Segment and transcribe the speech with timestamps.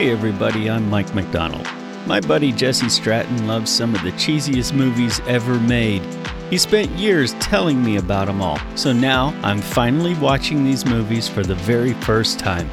[0.00, 1.68] Hey everybody, I'm Mike McDonald.
[2.06, 6.00] My buddy Jesse Stratton loves some of the cheesiest movies ever made.
[6.48, 11.28] He spent years telling me about them all, so now I'm finally watching these movies
[11.28, 12.70] for the very first time.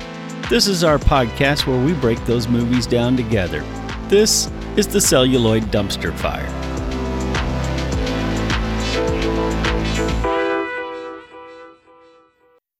[0.49, 3.59] This is our podcast where we break those movies down together.
[4.07, 6.47] This is the Celluloid Dumpster Fire.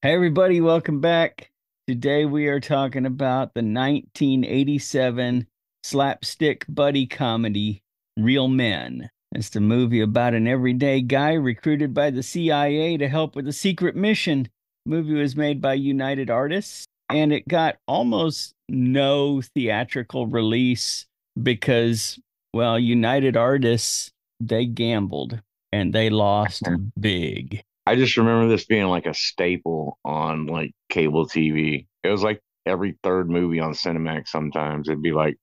[0.01, 1.51] Hey everybody, welcome back.
[1.87, 5.47] Today we are talking about the 1987
[5.83, 7.81] slapstick buddy comedy
[8.17, 9.09] Real Men.
[9.31, 13.53] It's the movie about an everyday guy recruited by the CIA to help with a
[13.53, 14.49] secret mission.
[14.85, 21.05] The movie was made by United Artists and it got almost no theatrical release
[21.41, 22.19] because
[22.53, 24.11] well, United Artists
[24.41, 25.39] they gambled
[25.71, 26.63] and they lost
[26.99, 27.63] big.
[27.87, 31.87] I just remember this being like a staple on like cable TV.
[32.03, 34.89] It was like every third movie on Cinemax sometimes.
[34.89, 35.37] It'd be like,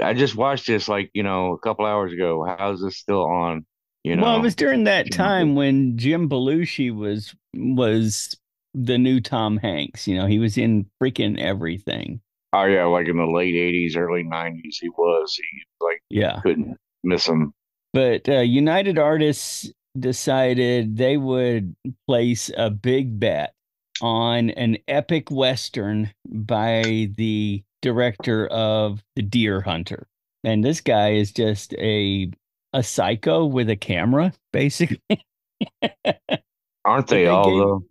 [0.00, 2.44] I just watched this like, you know, a couple hours ago.
[2.58, 3.66] How's this still on?
[4.04, 8.34] You know, well, it was during that time when Jim Belushi was was
[8.72, 10.08] the new Tom Hanks.
[10.08, 12.22] You know, he was in freaking everything.
[12.54, 15.36] Oh yeah, like in the late '80s, early '90s, he was.
[15.36, 16.40] He like Yeah.
[16.42, 17.52] couldn't miss him.
[17.92, 21.74] But uh, United Artists decided they would
[22.06, 23.52] place a big bet
[24.00, 30.06] on an epic western by the director of The Deer Hunter.
[30.44, 32.30] And this guy is just a
[32.72, 35.00] a psycho with a camera, basically.
[36.84, 37.82] Aren't they they all gave- though?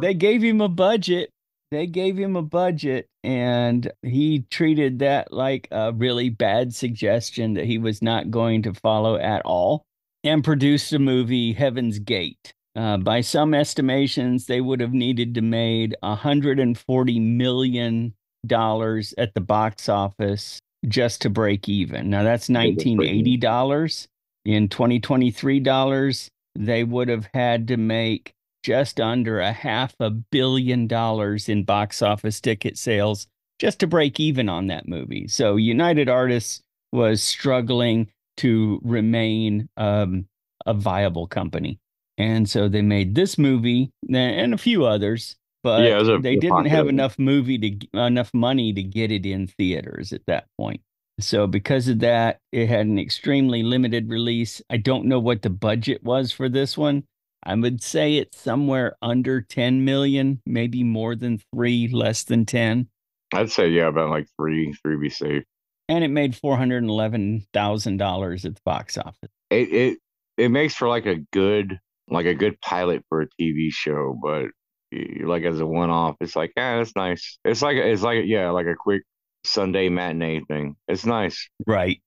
[0.00, 1.30] they gave him a budget.
[1.70, 7.64] They gave him a budget, and he treated that like a really bad suggestion that
[7.64, 9.84] he was not going to follow at all,
[10.24, 12.52] and produced a movie, Heaven's Gate.
[12.74, 18.14] Uh, by some estimations, they would have needed to made 140 million
[18.46, 22.10] dollars at the box office just to break even.
[22.10, 24.08] Now that's Yeah, that's pretty 1980 dollars.
[24.44, 28.32] In 2023 dollars, they would have had to make
[28.62, 33.26] just under a half a billion dollars in box office ticket sales
[33.58, 35.28] just to break even on that movie.
[35.28, 36.60] So United Artists
[36.92, 38.08] was struggling
[38.38, 40.26] to remain um,
[40.66, 41.78] a viable company.
[42.16, 46.66] And so they made this movie and a few others, but Yeah, a- they didn't
[46.66, 50.80] have enough movie to enough money to get it in theaters at that point.
[51.20, 54.60] So because of that, it had an extremely limited release.
[54.70, 57.04] I don't know what the budget was for this one.
[57.44, 62.88] I would say it's somewhere under 10 million, maybe more than 3, less than 10,
[63.32, 65.44] I'd say yeah, about like three, three be safe.
[65.88, 69.30] And it made $411,000 at the box office.
[69.50, 69.98] It it
[70.36, 71.78] it makes for like a good
[72.08, 74.48] like a good pilot for a TV show, but
[75.24, 77.38] like as a one off, it's like yeah, that's nice.
[77.44, 79.02] It's like it's like yeah, like a quick
[79.44, 80.76] Sunday matinee thing.
[80.88, 81.48] It's nice.
[81.66, 82.00] Right.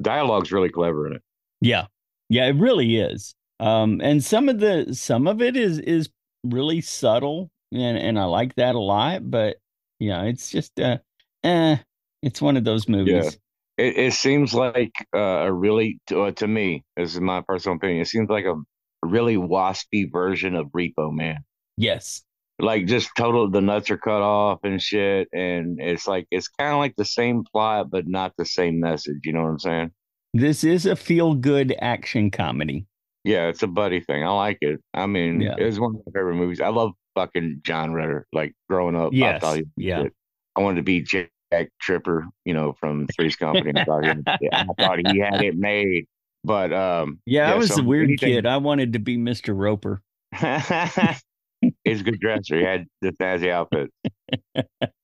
[0.00, 1.22] Dialogue's really clever in it.
[1.60, 1.86] Yeah.
[2.28, 3.34] Yeah, it really is.
[3.58, 6.08] Um and some of the some of it is is
[6.44, 9.58] really subtle and and I like that a lot, but
[9.98, 10.98] yeah, it's just uh
[11.44, 11.76] eh,
[12.22, 13.38] it's one of those movies.
[13.78, 17.76] It, it seems like uh, a really to, uh, to me, this is my personal
[17.76, 18.02] opinion.
[18.02, 18.54] It seems like a
[19.02, 21.38] really waspy version of Repo Man.
[21.76, 22.22] Yes.
[22.58, 26.72] Like just total, the nuts are cut off and shit, and it's like it's kind
[26.72, 29.20] of like the same plot, but not the same message.
[29.24, 29.90] You know what I'm saying?
[30.34, 32.84] This is a feel good action comedy.
[33.24, 34.24] Yeah, it's a buddy thing.
[34.24, 34.78] I like it.
[34.92, 35.54] I mean, Yeah.
[35.56, 36.60] it's one of my favorite movies.
[36.60, 38.26] I love fucking John Ritter.
[38.32, 39.40] Like growing up, I Yes.
[39.40, 40.04] thought he was Yeah.
[40.56, 41.02] I wanted to be
[41.52, 43.72] Jack Tripper, you know, from Three's Company.
[43.80, 46.06] I thought, he, I thought he had it made.
[46.44, 48.46] But um, Yeah, I was so a weird anything- kid.
[48.46, 49.54] I wanted to be Mr.
[49.56, 50.00] Roper.
[51.84, 52.56] He's a good dresser.
[52.56, 53.90] He had the fancy outfit.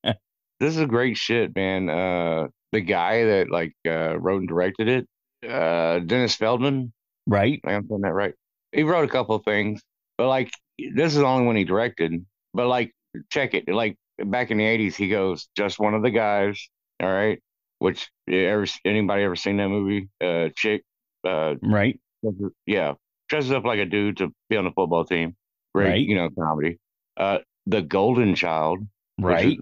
[0.03, 0.15] this
[0.61, 1.91] is a great shit, man.
[1.91, 5.07] Uh, the guy that like uh, wrote and directed it,
[5.49, 6.93] uh, Dennis Feldman.
[7.27, 7.61] Right?
[7.67, 8.35] I am saying that right.
[8.73, 9.83] He wrote a couple of things,
[10.17, 12.25] but like this is the only one he directed.
[12.55, 12.93] But like,
[13.31, 13.69] check it.
[13.69, 16.69] Like back in the '80s, he goes, "Just one of the guys."
[17.03, 17.41] All right.
[17.79, 20.09] Which ever anybody ever seen that movie?
[20.23, 20.83] Uh, chick.
[21.27, 22.01] Uh, Right?
[22.67, 22.95] yeah,
[23.29, 25.37] dresses up like a dude to be on the football team.
[25.75, 26.01] Great, Right.
[26.07, 26.79] you know, comedy.
[27.17, 28.81] Uh, The Golden Child.
[29.19, 29.57] Right?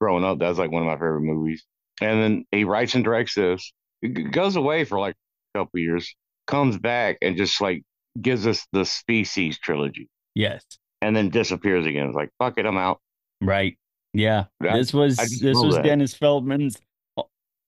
[0.00, 1.64] growing up, that's like one of my favorite movies.
[2.00, 3.72] And then he writes and directs this.
[4.02, 5.14] It goes away for like
[5.54, 6.12] a couple years,
[6.48, 7.82] comes back and just like
[8.20, 10.64] gives us the Species trilogy, Yes.
[11.02, 12.06] and then disappears again.
[12.08, 13.00] It's like fuck it, I'm out.
[13.40, 13.78] Right.
[14.16, 14.44] Yeah.
[14.62, 15.84] I- this was this was that.
[15.84, 16.78] Dennis Feldman's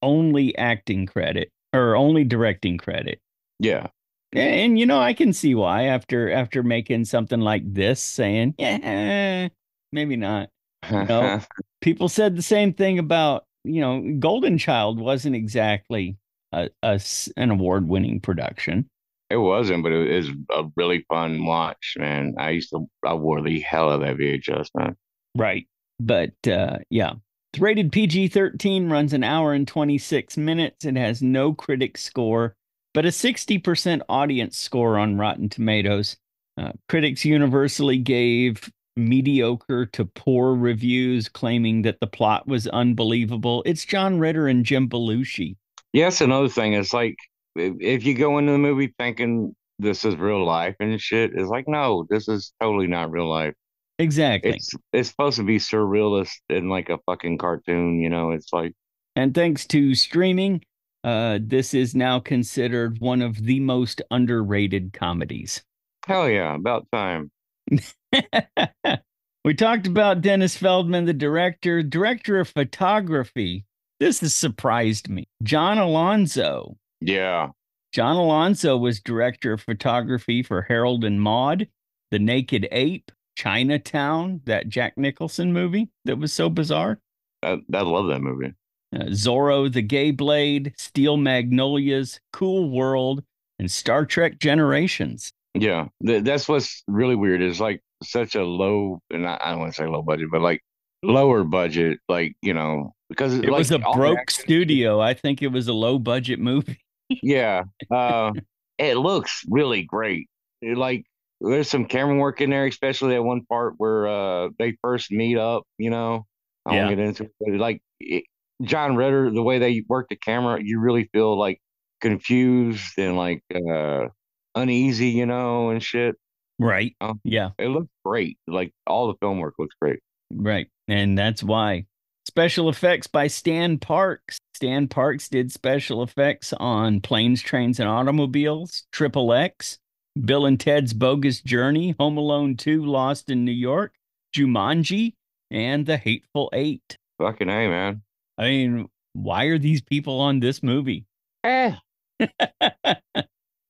[0.03, 3.21] only acting credit or only directing credit.
[3.61, 3.89] Yeah,
[4.33, 9.49] And you know, I can see why after after making something like this saying, "Yeah,
[9.93, 10.51] maybe not."
[10.91, 11.41] No.
[11.81, 16.17] People said the same thing about you know, Golden Child wasn't exactly
[16.53, 17.01] a, a
[17.37, 18.89] an award winning production.
[19.31, 22.35] It wasn't, but it was a really fun watch, man.
[22.39, 24.97] I used to, I wore the hell out of that VHS, man.
[25.37, 25.67] Right.
[26.01, 27.15] But uh, yeah,
[27.53, 30.85] it's rated PG 13, runs an hour and 26 minutes.
[30.85, 32.55] It has no critic score,
[32.95, 36.17] but a 60% audience score on Rotten Tomatoes.
[36.57, 43.63] Uh, critics universally gave mediocre to poor reviews, claiming that the plot was unbelievable.
[43.65, 45.57] It's John Ritter and Jim Belushi.
[45.93, 47.17] Yes, another thing is like
[47.57, 51.67] if you go into the movie thinking this is real life and shit, it's like
[51.67, 53.55] no, this is totally not real life.
[53.99, 54.53] Exactly.
[54.53, 58.31] It's it's supposed to be surrealist and like a fucking cartoon, you know.
[58.31, 58.75] It's like
[59.17, 60.63] and thanks to streaming,
[61.03, 65.63] uh, this is now considered one of the most underrated comedies.
[66.07, 67.31] Hell yeah, about time.
[69.45, 73.65] we talked about Dennis Feldman, the director, director of photography.
[73.99, 75.27] This has surprised me.
[75.43, 76.77] John Alonzo.
[77.01, 77.49] Yeah.
[77.93, 81.69] John Alonzo was director of photography for Harold and Maude,
[82.11, 86.99] The Naked Ape, Chinatown, that Jack Nicholson movie that was so bizarre.
[87.45, 88.53] I, I love that movie.
[88.93, 93.23] Uh, Zorro, The Gay Blade, Steel Magnolias, Cool World,
[93.61, 95.33] and Star Trek Generations.
[95.55, 97.41] Yeah, th- that's what's really weird.
[97.41, 100.41] Is like such a low, and I, I don't want to say low budget, but
[100.41, 100.61] like
[101.05, 105.01] lower budget, like you know, because it like, was a broke studio.
[105.01, 106.81] I think it was a low budget movie.
[107.09, 108.33] yeah, uh,
[108.79, 110.29] it looks really great.
[110.61, 111.05] It, like
[111.41, 115.39] there's some camera work in there, especially at one part where uh they first meet
[115.39, 115.65] up.
[115.79, 116.27] You know,
[116.67, 118.25] I won't get into it, but like it,
[118.63, 121.61] John Ritter, the way they work the camera, you really feel like
[122.01, 124.09] confused and like uh
[124.55, 126.17] uneasy, you know, and shit.
[126.59, 126.97] Right.
[127.01, 127.51] Um, yeah.
[127.59, 128.39] It looks great.
[128.47, 130.01] Like all the film work looks great.
[130.31, 130.69] Right.
[130.89, 131.87] And that's why.
[132.27, 134.39] Special effects by Stan Parks.
[134.55, 139.79] Stan Parks did special effects on Planes, Trains, and Automobiles, Triple X,
[140.25, 143.95] Bill and Ted's Bogus Journey, Home Alone 2, Lost in New York,
[144.35, 145.15] Jumanji,
[145.51, 146.99] and The Hateful Eight.
[147.19, 148.03] Fucking A, man.
[148.37, 151.07] I mean, why are these people on this movie?
[151.45, 151.75] Eh.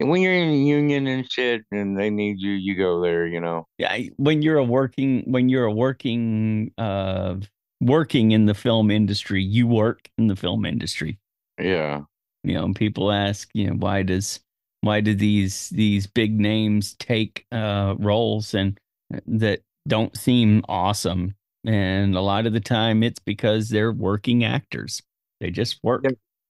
[0.00, 3.40] when you're in a union and shit and they need you you go there you
[3.40, 7.34] know yeah when you're a working when you're a working uh
[7.80, 11.18] working in the film industry you work in the film industry
[11.60, 12.00] yeah
[12.44, 14.40] you know people ask you know why does
[14.80, 18.78] why do these these big names take uh roles and
[19.14, 21.34] uh, that don't seem awesome
[21.66, 25.02] and a lot of the time it's because they're working actors
[25.40, 26.04] they just work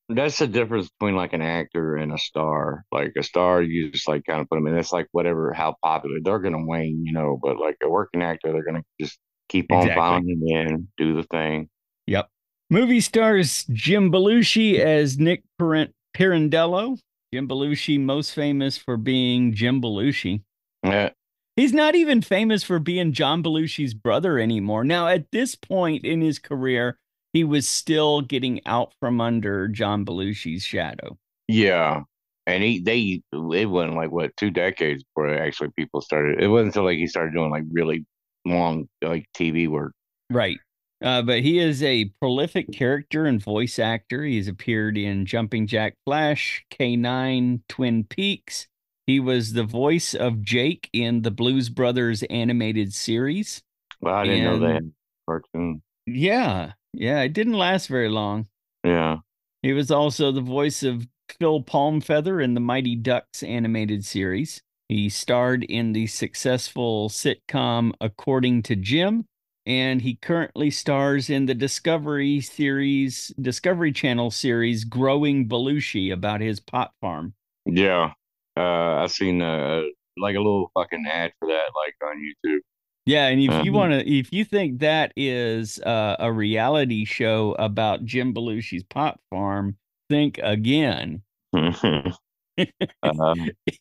[0.09, 2.85] that's the difference between like an actor and a star.
[2.91, 4.79] Like a star, you just like kind of put them in.
[4.79, 7.39] It's like whatever, how popular they're gonna wane, you know.
[7.41, 10.37] But like a working actor, they're gonna just keep on exactly.
[10.47, 11.69] in, do the thing.
[12.07, 12.29] Yep.
[12.71, 16.99] Movie stars Jim Belushi as Nick Pirandello.
[17.33, 20.43] Jim Belushi, most famous for being Jim Belushi.
[20.83, 21.11] Yeah.
[21.57, 24.85] He's not even famous for being John Belushi's brother anymore.
[24.85, 26.99] Now, at this point in his career,
[27.33, 31.19] he was still getting out from under John Belushi's shadow.
[31.49, 32.03] Yeah.
[32.47, 36.43] And he they it wasn't like what two decades before actually people started.
[36.43, 38.07] It wasn't until like he started doing like really
[38.47, 39.93] long like TV work.
[40.31, 40.59] Right.
[41.01, 44.25] Uh, but he is a prolific character and voice actor.
[44.25, 48.67] He's appeared in Jumping Jack Flash, K9, Twin Peaks.
[49.07, 53.63] He was the voice of Jake in the Blues Brothers animated series.
[54.01, 54.93] Well, I didn't and, know that
[55.27, 55.83] cartoon.
[56.07, 58.49] Yeah, yeah, it didn't last very long.
[58.85, 59.19] Yeah.
[59.63, 61.07] He was also the voice of
[61.39, 64.63] Phil Palmfeather in the Mighty Ducks animated series.
[64.89, 69.27] He starred in the successful sitcom According to Jim,
[69.69, 76.59] and he currently stars in the Discovery series, Discovery Channel series Growing Belushi about his
[76.59, 77.35] pot farm.
[77.67, 78.13] Yeah.
[78.57, 79.83] Uh, I've seen uh,
[80.17, 82.61] like a little fucking ad for that, like on YouTube.
[83.05, 87.05] Yeah, and if um, you want to, if you think that is uh, a reality
[87.05, 89.77] show about Jim Belushi's pot farm,
[90.09, 91.23] think again.
[91.55, 92.11] uh,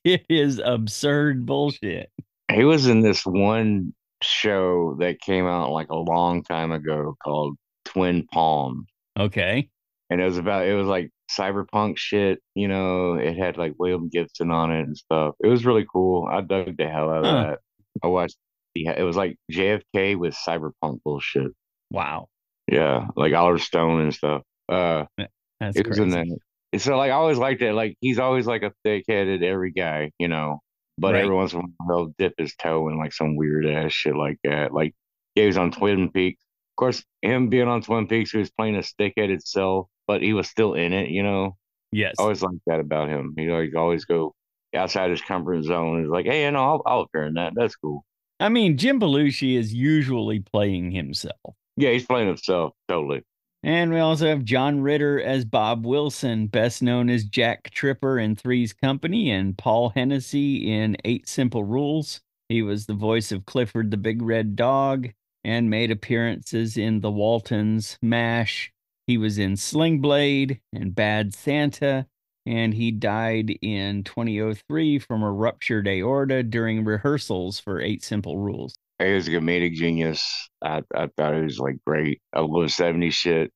[0.03, 2.11] it is absurd bullshit.
[2.53, 3.93] He was in this one
[4.27, 8.85] show that came out like a long time ago called Twin Palm.
[9.19, 9.69] Okay.
[10.09, 14.09] And it was about it was like cyberpunk shit, you know, it had like William
[14.09, 15.35] Gibson on it and stuff.
[15.43, 16.27] It was really cool.
[16.31, 17.43] I dug the hell out of huh.
[17.43, 17.59] that.
[18.03, 18.37] I watched
[18.75, 21.51] it was like JFK with cyberpunk bullshit.
[21.91, 22.27] Wow.
[22.67, 24.41] Yeah, like Oliver Stone and stuff.
[24.69, 26.35] Uh, That's it was crazy.
[26.77, 27.73] So like I always liked it.
[27.73, 30.59] Like he's always like a thick-headed every guy, you know.
[30.97, 31.23] But right.
[31.23, 34.15] every once in a while he'll dip his toe in like some weird ass shit
[34.15, 34.73] like that.
[34.73, 34.95] Like
[35.35, 36.41] he was on Twin Peaks.
[36.73, 40.33] Of course, him being on Twin Peaks, he was playing a stick-headed self, but he
[40.33, 41.09] was still in it.
[41.09, 41.57] You know,
[41.91, 42.15] Yes.
[42.19, 43.33] I always like that about him.
[43.37, 44.35] You know, he always go
[44.75, 46.01] outside his comfort zone.
[46.01, 47.53] He's like, hey, you know, I'll, I'll appear in that.
[47.55, 48.03] That's cool.
[48.39, 51.55] I mean, Jim Belushi is usually playing himself.
[51.75, 53.23] Yeah, he's playing himself totally.
[53.67, 58.37] And we also have John Ritter as Bob Wilson, best known as Jack Tripper in
[58.37, 62.21] Three's Company, and Paul Hennessy in Eight Simple Rules.
[62.47, 65.09] He was the voice of Clifford the Big Red Dog
[65.43, 68.71] and made appearances in The Waltons, MASH.
[69.05, 72.07] He was in Sling Blade and Bad Santa,
[72.45, 78.75] and he died in 2003 from a ruptured aorta during rehearsals for Eight Simple Rules.
[78.99, 80.49] He was a comedic genius.
[80.61, 82.21] I, I thought he was like great.
[82.33, 83.51] I love 70s shit.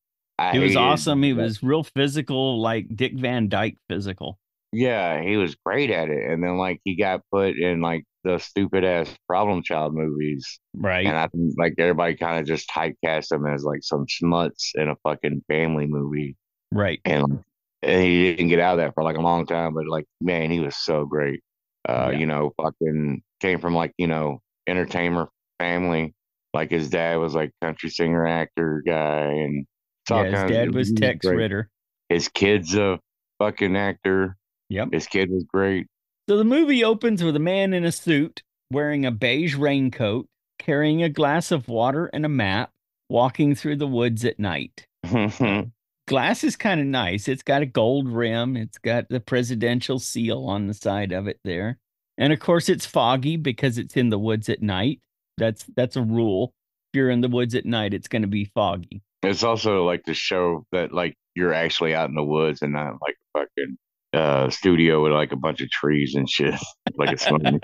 [0.50, 1.22] I He was awesome.
[1.22, 4.38] He was real physical, like Dick Van Dyke physical.
[4.72, 6.30] Yeah, he was great at it.
[6.30, 10.58] And then like he got put in like the stupid ass problem child movies.
[10.74, 11.06] Right.
[11.06, 14.88] And I think like everybody kind of just typecast him as like some schmutz in
[14.88, 16.36] a fucking family movie.
[16.70, 17.00] right.
[17.04, 17.44] And,
[17.82, 20.50] and he didn't get out of that for like a long time, but like man,
[20.50, 21.40] he was so great.
[21.88, 22.18] Uh, Yeah.
[22.18, 26.14] you know, fucking came from like, you know, entertainer family.
[26.54, 29.66] Like his dad was like country singer actor guy and
[30.10, 31.36] Yeah, his dad was Tex great.
[31.36, 31.70] Ritter.
[32.08, 32.98] His kid's a
[33.38, 34.36] fucking actor.
[34.68, 34.92] Yep.
[34.92, 35.86] His kid was great.
[36.28, 40.26] So the movie opens with a man in a suit wearing a beige raincoat,
[40.58, 42.70] carrying a glass of water and a map,
[43.08, 44.86] walking through the woods at night.
[46.08, 47.28] Glass is kind of nice.
[47.28, 51.38] It's got a gold rim, it's got the presidential seal on the side of it
[51.44, 51.78] there.
[52.18, 55.00] And of course it's foggy because it's in the woods at night.
[55.38, 56.54] That's that's a rule.
[56.92, 59.02] If you're in the woods at night, it's going to be foggy.
[59.22, 62.94] It's also like to show that like you're actually out in the woods and not
[63.00, 63.78] like a fucking
[64.12, 66.54] uh studio with like a bunch of trees and shit.
[66.96, 67.60] like a swimming.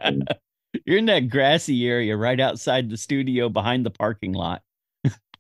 [0.85, 4.63] You're in that grassy area right outside the studio behind the parking lot.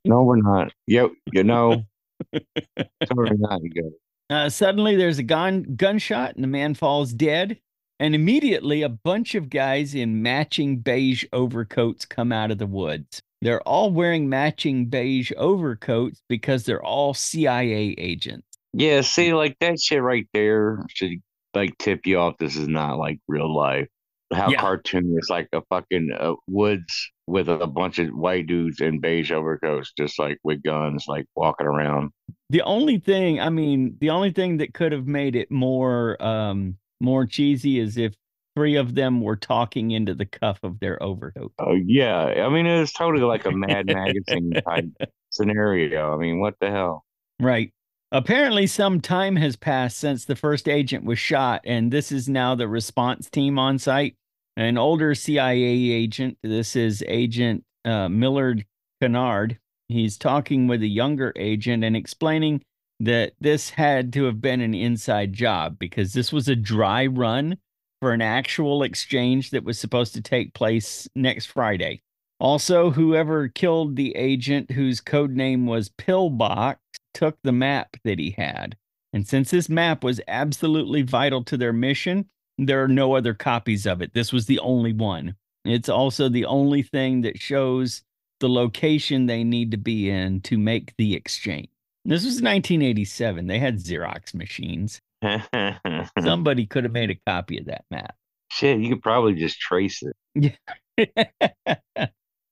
[0.05, 0.73] No, we're not.
[0.87, 1.85] Yep, you know.
[2.35, 3.91] Sorry, not you go.
[4.35, 7.59] Uh, suddenly, there's a gun gunshot, and the man falls dead.
[8.01, 13.23] And immediately, a bunch of guys in matching beige overcoats come out of the woods.
[13.41, 18.47] They're all wearing matching beige overcoats because they're all CIA agents.
[18.73, 21.15] Yeah, see, like that shit right there should
[21.55, 22.37] like tip you off.
[22.39, 23.89] This is not like real life.
[24.33, 24.61] How Yeah.
[24.61, 29.93] cartoonish, like a fucking uh, woods with a bunch of white dudes in beige overcoats,
[29.97, 32.11] just like with guns, like walking around.
[32.51, 36.77] The only thing, I mean, the only thing that could have made it more um
[37.01, 38.15] more cheesy is if
[38.59, 41.53] three of them were talking into the cuff of their overcoat.
[41.61, 44.87] Oh yeah, I mean it was totally like a Mad Magazine type
[45.31, 46.13] scenario.
[46.13, 47.05] I mean, what the hell?
[47.41, 47.73] Right.
[48.11, 52.57] Apparently, some time has passed since the first agent was shot, and this is now
[52.57, 54.17] the response team on site.
[54.57, 58.65] An older CIA agent, this is Agent uh, Millard
[59.01, 62.63] Kennard, he's talking with a younger agent and explaining
[62.99, 67.57] that this had to have been an inside job because this was a dry run
[68.01, 72.03] for an actual exchange that was supposed to take place next Friday.
[72.41, 76.81] Also, whoever killed the agent whose code name was Pillbox
[77.13, 78.77] took the map that he had.
[79.13, 82.27] And since this map was absolutely vital to their mission,
[82.59, 84.15] there are no other copies of it.
[84.15, 85.35] This was the only one.
[85.65, 88.03] It's also the only thing that shows
[88.41, 91.69] the location they need to be in to make the exchange.
[92.05, 93.47] This was 1987.
[93.47, 95.01] They had Xerox machines.
[96.23, 98.15] Somebody could have made a copy of that map.
[98.51, 100.55] Shit, you could probably just trace it.
[100.97, 101.77] Yeah.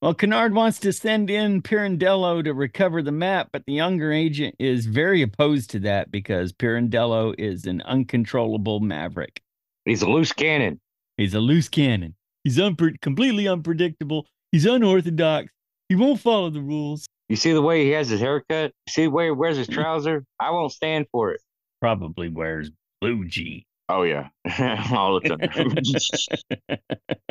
[0.01, 4.55] well, Kennard wants to send in Pirandello to recover the map, but the younger agent
[4.57, 9.41] is very opposed to that because Pirandello is an uncontrollable maverick.
[9.83, 10.79] He's a loose cannon.
[11.17, 12.15] He's a loose cannon.
[12.45, 14.27] He's unpre- completely unpredictable.
[14.53, 15.49] He's unorthodox.
[15.89, 17.05] He won't follow the rules.
[17.27, 18.71] You see the way he has his haircut?
[18.87, 20.23] You see the way he wears his trouser?
[20.39, 21.41] I won't stand for it.
[21.81, 23.63] Probably wears blue jeans.
[23.89, 24.29] Oh yeah,
[24.91, 26.37] all the
[26.69, 26.77] time.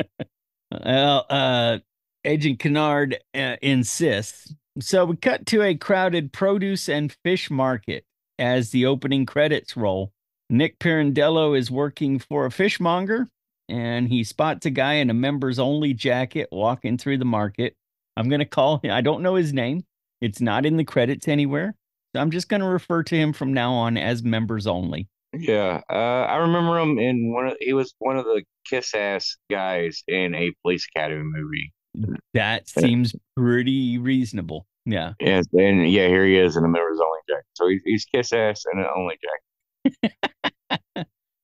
[0.69, 1.79] Well, uh,
[2.25, 4.53] Agent Kennard uh, insists.
[4.79, 8.03] So we cut to a crowded produce and fish market
[8.37, 10.11] as the opening credits roll.
[10.49, 13.27] Nick Pirandello is working for a fishmonger
[13.69, 17.75] and he spots a guy in a members only jacket walking through the market.
[18.15, 19.85] I'm going to call him, I don't know his name.
[20.21, 21.75] It's not in the credits anywhere.
[22.17, 25.07] I'm just going to refer to him from now on as members only.
[25.33, 27.47] yeah, uh, I remember him in one.
[27.47, 31.73] Of, he was one of the kiss ass guys in a police academy movie.
[32.33, 34.67] That seems pretty reasonable.
[34.85, 35.13] Yeah.
[35.19, 37.45] Yes, and yeah, here he is in a members only jacket.
[37.55, 40.13] So he's, he's kiss ass and an only jacket.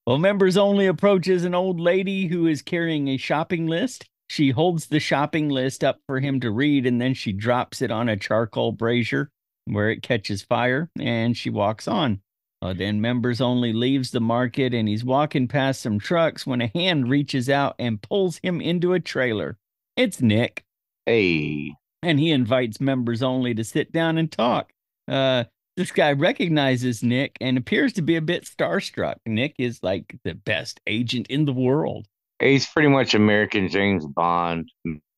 [0.05, 4.05] Well, members only approaches an old lady who is carrying a shopping list.
[4.29, 7.89] She holds the shopping list up for him to read and then she drops it
[7.89, 9.29] on a charcoal brazier
[9.65, 12.22] where it catches fire and she walks on.
[12.62, 16.72] Uh, then members only leaves the market and he's walking past some trucks when a
[16.74, 19.58] hand reaches out and pulls him into a trailer.
[19.98, 20.63] It's Nick.
[21.05, 21.75] Hey.
[22.01, 24.72] And he invites members only to sit down and talk.
[25.10, 25.43] Uh,
[25.75, 29.15] this guy recognizes Nick and appears to be a bit starstruck.
[29.25, 32.05] Nick is like the best agent in the world.
[32.39, 34.70] He's pretty much American James Bond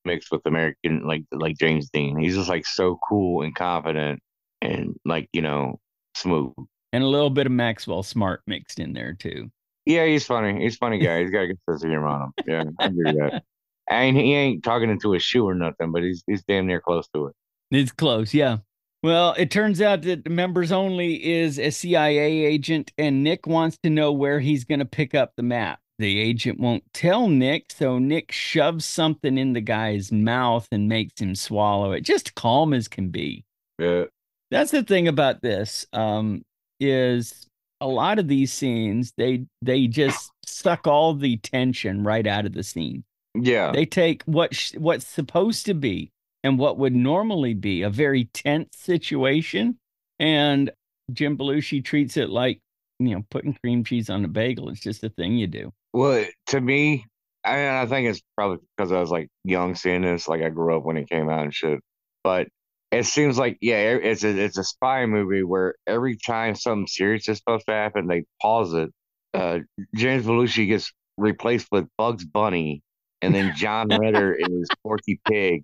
[0.05, 2.17] mixed with American like like James Dean.
[2.17, 4.19] He's just like so cool and confident
[4.61, 5.79] and like, you know,
[6.15, 6.53] smooth.
[6.93, 9.51] And a little bit of Maxwell Smart mixed in there too.
[9.85, 10.61] Yeah, he's funny.
[10.61, 11.21] He's funny guy.
[11.21, 12.33] He's got a good sense of humor on him.
[12.47, 13.43] Yeah, I agree with that.
[13.87, 17.07] And he ain't talking into a shoe or nothing, but he's he's damn near close
[17.13, 17.35] to it.
[17.69, 18.57] It's close, yeah.
[19.03, 23.91] Well, it turns out that members only is a CIA agent, and Nick wants to
[23.91, 25.79] know where he's going to pick up the map.
[25.99, 31.21] The agent won't tell Nick, so Nick shoves something in the guy's mouth and makes
[31.21, 33.45] him swallow it, just calm as can be.
[33.77, 34.05] Yeah.
[34.51, 35.85] That's the thing about this.
[35.93, 36.43] Um,
[36.79, 37.47] is
[37.81, 42.53] a lot of these scenes they they just suck all the tension right out of
[42.53, 43.03] the scene.
[43.33, 43.71] Yeah.
[43.71, 46.11] They take what sh- what's supposed to be
[46.43, 49.77] and what would normally be a very tense situation.
[50.19, 50.71] And
[51.11, 52.59] Jim Belushi treats it like,
[52.99, 54.69] you know, putting cream cheese on a bagel.
[54.69, 55.73] It's just a thing you do.
[55.91, 57.05] Well, to me,
[57.43, 60.27] I, mean, I think it's probably because I was like young seeing this.
[60.27, 61.81] Like I grew up when it came out and shit.
[62.23, 62.47] But
[62.91, 67.27] it seems like yeah, it's a it's a spy movie where every time something serious
[67.27, 68.89] is supposed to happen, they pause it.
[69.33, 69.59] Uh,
[69.95, 72.81] James Belushi gets replaced with Bugs Bunny,
[73.21, 75.63] and then John Ritter is Porky Pig,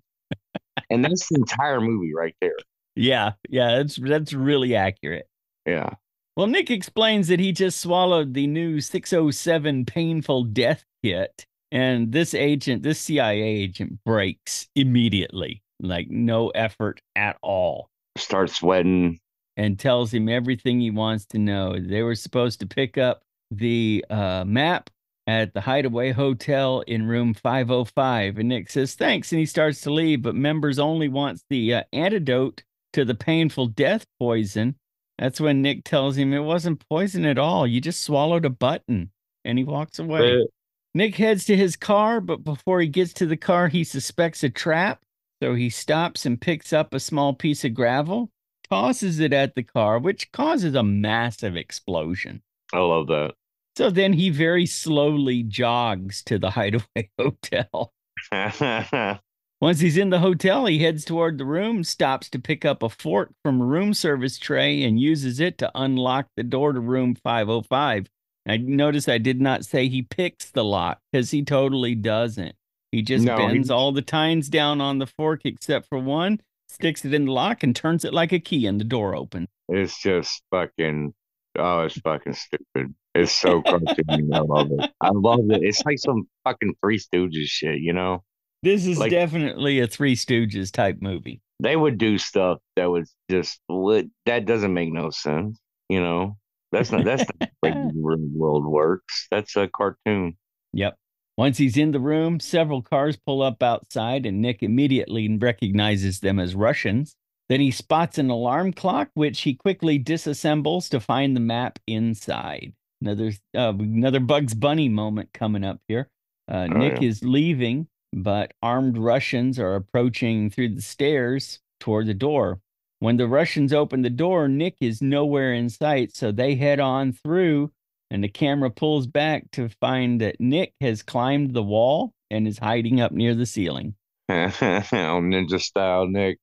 [0.90, 2.56] and that's the entire movie right there.
[2.94, 5.26] Yeah, yeah, that's that's really accurate.
[5.66, 5.90] Yeah.
[6.36, 12.34] Well, Nick explains that he just swallowed the new 607 painful death kit, and this
[12.34, 17.90] agent, this CIA agent, breaks immediately, like no effort at all.
[18.16, 19.18] Starts sweating
[19.56, 21.76] and tells him everything he wants to know.
[21.78, 24.90] They were supposed to pick up the uh, map
[25.26, 28.38] at the Hideaway Hotel in room 505.
[28.38, 29.30] And Nick says, thanks.
[29.32, 32.62] And he starts to leave, but members only wants the uh, antidote
[32.94, 34.76] to the painful death poison.
[35.18, 37.66] That's when Nick tells him it wasn't poison at all.
[37.66, 39.10] You just swallowed a button.
[39.44, 40.38] And he walks away.
[40.40, 40.50] But-
[40.94, 44.50] Nick heads to his car, but before he gets to the car, he suspects a
[44.50, 45.00] trap.
[45.42, 48.30] So he stops and picks up a small piece of gravel,
[48.70, 52.42] tosses it at the car, which causes a massive explosion.
[52.72, 53.34] I love that.
[53.76, 57.92] So then he very slowly jogs to the Hideaway Hotel.
[59.60, 62.88] Once he's in the hotel, he heads toward the room, stops to pick up a
[62.88, 67.16] fork from a room service tray, and uses it to unlock the door to room
[67.16, 68.08] 505.
[68.46, 72.54] I notice I did not say he picks the lock because he totally doesn't.
[72.92, 73.74] He just no, bends he...
[73.74, 77.62] all the tines down on the fork except for one, sticks it in the lock,
[77.62, 79.48] and turns it like a key, and the door opens.
[79.68, 81.14] It's just fucking,
[81.58, 82.94] oh, it's fucking stupid.
[83.14, 84.34] It's so cartoony.
[84.34, 84.90] I love it.
[85.00, 85.62] I love it.
[85.62, 88.22] It's like some fucking Three Stooges shit, you know?
[88.62, 91.40] This is like, definitely a Three Stooges type movie.
[91.60, 95.58] They would do stuff that was just that doesn't make no sense.
[95.88, 96.36] You know,
[96.70, 99.28] that's not that's not the way the real world works.
[99.30, 100.36] That's a cartoon.
[100.72, 100.96] Yep.
[101.36, 106.38] Once he's in the room, several cars pull up outside, and Nick immediately recognizes them
[106.38, 107.16] as Russians.
[107.48, 112.74] Then he spots an alarm clock, which he quickly disassembles to find the map inside.
[113.00, 116.08] Another uh, another Bugs Bunny moment coming up here.
[116.50, 117.08] Uh, oh, Nick yeah.
[117.08, 122.60] is leaving, but armed Russians are approaching through the stairs toward the door.
[123.00, 127.12] When the Russians open the door, Nick is nowhere in sight, so they head on
[127.12, 127.72] through,
[128.12, 132.58] and the camera pulls back to find that Nick has climbed the wall and is
[132.58, 133.94] hiding up near the ceiling.
[134.30, 136.38] ninja style, Nick.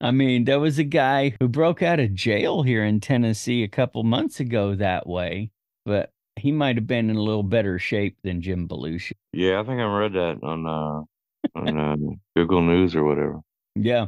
[0.00, 3.68] I mean, there was a guy who broke out of jail here in Tennessee a
[3.68, 5.50] couple months ago that way,
[5.84, 9.12] but he might have been in a little better shape than Jim Belushi.
[9.34, 11.02] Yeah, I think I read that on uh,
[11.58, 11.96] on uh,
[12.34, 13.40] Google News or whatever.
[13.74, 14.06] Yeah.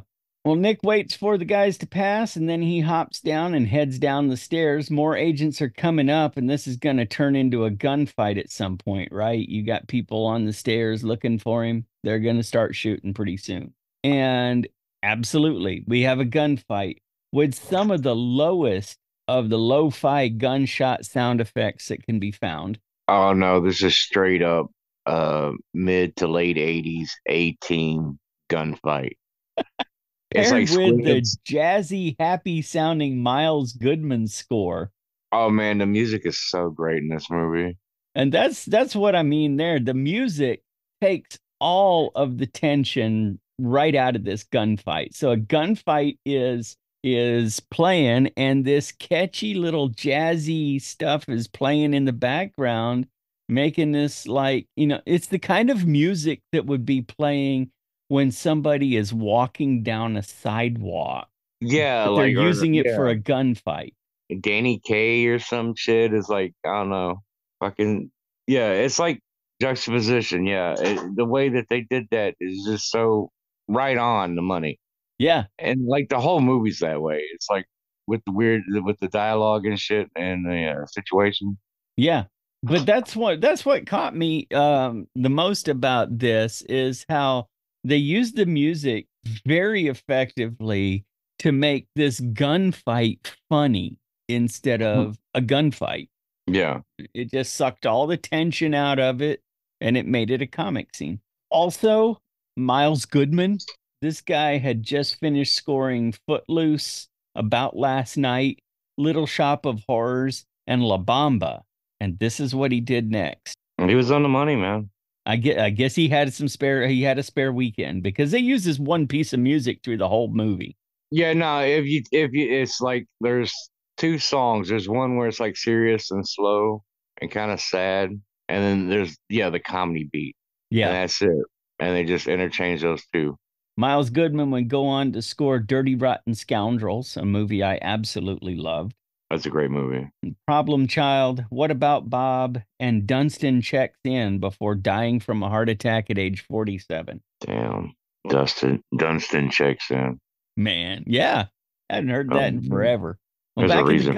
[0.48, 3.98] Well, Nick waits for the guys to pass and then he hops down and heads
[3.98, 4.90] down the stairs.
[4.90, 8.50] More agents are coming up, and this is going to turn into a gunfight at
[8.50, 9.46] some point, right?
[9.46, 11.84] You got people on the stairs looking for him.
[12.02, 13.74] They're going to start shooting pretty soon.
[14.02, 14.66] And
[15.02, 15.84] Absolutely.
[15.86, 16.96] We have a gunfight
[17.30, 18.96] with some of the lowest
[19.28, 22.78] of the lo fi gunshot sound effects that can be found.
[23.06, 23.60] Oh, no.
[23.60, 24.70] This is straight up
[25.04, 28.18] uh, mid to late 80s A team
[28.50, 29.18] gunfight.
[30.30, 34.90] it's like with the jazzy, happy sounding Miles Goodman score.
[35.32, 37.76] Oh man, the music is so great in this movie.
[38.14, 39.78] And that's that's what I mean there.
[39.78, 40.62] The music
[41.00, 45.14] takes all of the tension right out of this gunfight.
[45.14, 52.04] So a gunfight is is playing and this catchy little jazzy stuff is playing in
[52.04, 53.06] the background
[53.48, 57.70] making this like you know it's the kind of music that would be playing
[58.08, 61.28] when somebody is walking down a sidewalk
[61.60, 62.96] Yeah, they're like or- using it yeah.
[62.96, 63.94] for a gunfight
[64.40, 67.22] Danny Kaye or some shit is like I don't know,
[67.60, 68.10] fucking
[68.46, 68.72] yeah.
[68.72, 69.20] It's like
[69.60, 70.46] juxtaposition.
[70.46, 73.30] Yeah, it, the way that they did that is just so
[73.68, 74.78] right on the money,
[75.18, 77.24] yeah and like the whole movie's that way.
[77.32, 77.66] It's like
[78.06, 81.56] with the weird with the dialogue and shit and the uh, situation.
[81.96, 82.24] Yeah.
[82.62, 87.46] But that's what that's what caught me um the most about this is how
[87.88, 89.06] they used the music
[89.46, 91.04] very effectively
[91.38, 93.96] to make this gunfight funny
[94.28, 95.00] instead mm-hmm.
[95.00, 96.08] of a gunfight.
[96.46, 96.80] Yeah,
[97.14, 99.40] It just sucked all the tension out of it
[99.80, 101.20] and it made it a comic scene.
[101.50, 102.18] Also,
[102.56, 103.58] Miles Goodman,
[104.02, 108.60] this guy had just finished scoring Footloose, About Last Night,
[108.96, 111.62] Little Shop of Horrors, and La Bamba.
[112.00, 113.54] And this is what he did next.
[113.78, 114.90] he was on the money, man.
[115.28, 118.38] I get I guess he had some spare he had a spare weekend because they
[118.38, 120.76] use this one piece of music through the whole movie.
[121.10, 123.54] Yeah, no, if you if you it's like there's
[123.98, 124.70] two songs.
[124.70, 126.82] There's one where it's like serious and slow
[127.20, 128.10] and kind of sad,
[128.48, 130.34] and then there's yeah the comedy beat.
[130.70, 130.88] Yeah.
[130.88, 131.44] And that's it.
[131.78, 133.36] And they just interchange those two.
[133.76, 138.94] Miles Goodman would go on to score Dirty Rotten Scoundrels, a movie I absolutely loved.
[139.30, 140.08] That's a great movie.
[140.46, 146.08] Problem Child, What About Bob, and Dunston checks in before dying from a heart attack
[146.10, 147.20] at age 47.
[147.40, 147.94] Damn.
[148.28, 150.18] Dustin Dunston checks in.
[150.56, 151.46] Man, yeah.
[151.90, 153.18] I hadn't heard that in Um, forever.
[153.56, 154.14] There's a in the reason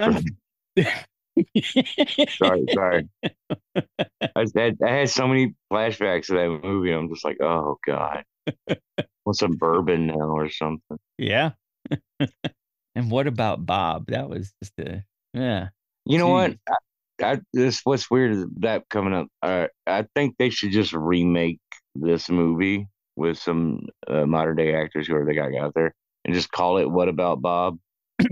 [0.76, 0.92] for
[2.30, 3.08] Sorry, sorry.
[3.76, 6.92] I had I had so many flashbacks of that movie.
[6.92, 8.24] I'm just like, oh god.
[9.24, 10.98] Want some bourbon now or something.
[11.18, 11.50] yeah.
[12.94, 14.06] and what about Bob?
[14.08, 15.68] That was just a yeah.
[16.06, 16.52] You know what?
[16.52, 16.58] Jeez.
[17.22, 19.28] I, I this what's weird is that coming up.
[19.42, 21.60] Uh, I think they should just remake
[21.94, 26.50] this movie with some uh, modern day actors, whoever they got out there, and just
[26.50, 27.78] call it "What About Bob."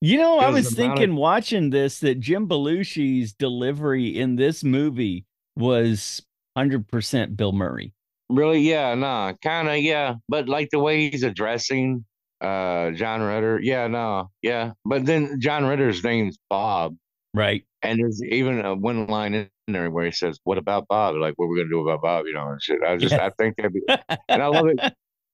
[0.00, 4.62] You know, I was amount of- thinking watching this that Jim Belushi's delivery in this
[4.62, 5.24] movie
[5.56, 6.22] was
[6.56, 7.92] 100% Bill Murray.
[8.28, 8.60] Really?
[8.60, 10.14] Yeah, nah, kind of, yeah.
[10.28, 12.04] But like the way he's addressing
[12.40, 14.72] uh John Ritter, yeah, no, yeah.
[14.84, 16.96] But then John Ritter's name's Bob,
[17.34, 17.64] Right.
[17.82, 21.34] and there's even a one line in there where he says, "What about Bob?" Like,
[21.36, 22.26] what are we gonna do about Bob?
[22.26, 22.78] You know, and shit.
[22.86, 23.26] I just, Yeah.
[23.26, 23.82] I think that'd be,
[24.28, 24.78] and I love it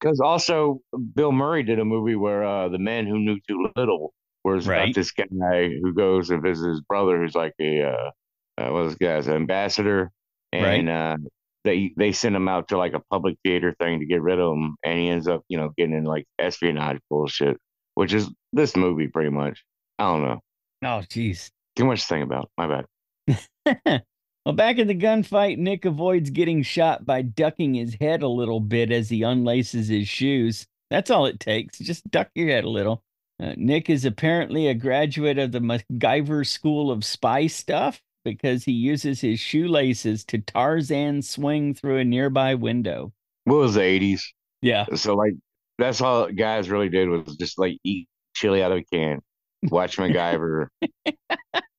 [0.01, 0.81] because also
[1.15, 4.13] Bill Murray did a movie where uh the man who knew too little,
[4.47, 4.85] it's Right.
[4.85, 8.11] about this guy who goes and visits his brother, who's like a uh,
[8.59, 10.11] uh what was this guy's ambassador,
[10.53, 11.17] and uh
[11.65, 14.53] they they send him out to like a public theater thing to get rid of
[14.53, 17.59] him, and he ends up you know getting in like espionage bullshit,
[17.95, 19.65] which is this movie pretty much.
[19.99, 20.41] I don't know.
[20.83, 21.51] Oh, jeez.
[21.77, 22.51] Too much to think about.
[22.59, 23.87] My bad.
[24.45, 28.61] well, back in the gunfight, Nick avoids getting shot by ducking his head a little
[28.61, 30.67] bit as he unlaces his shoes.
[30.91, 31.79] That's all it takes.
[31.79, 33.03] Just duck your head a little.
[33.43, 38.73] Uh, Nick is apparently a graduate of the MacGyver School of Spy Stuff because he
[38.73, 43.13] uses his shoelaces to Tarzan swing through a nearby window.
[43.45, 44.33] What was the eighties?
[44.63, 44.87] Yeah.
[44.95, 45.35] So like
[45.79, 49.21] that's all guys really did was just like eat chili out of a can,
[49.65, 50.69] watch MacGyver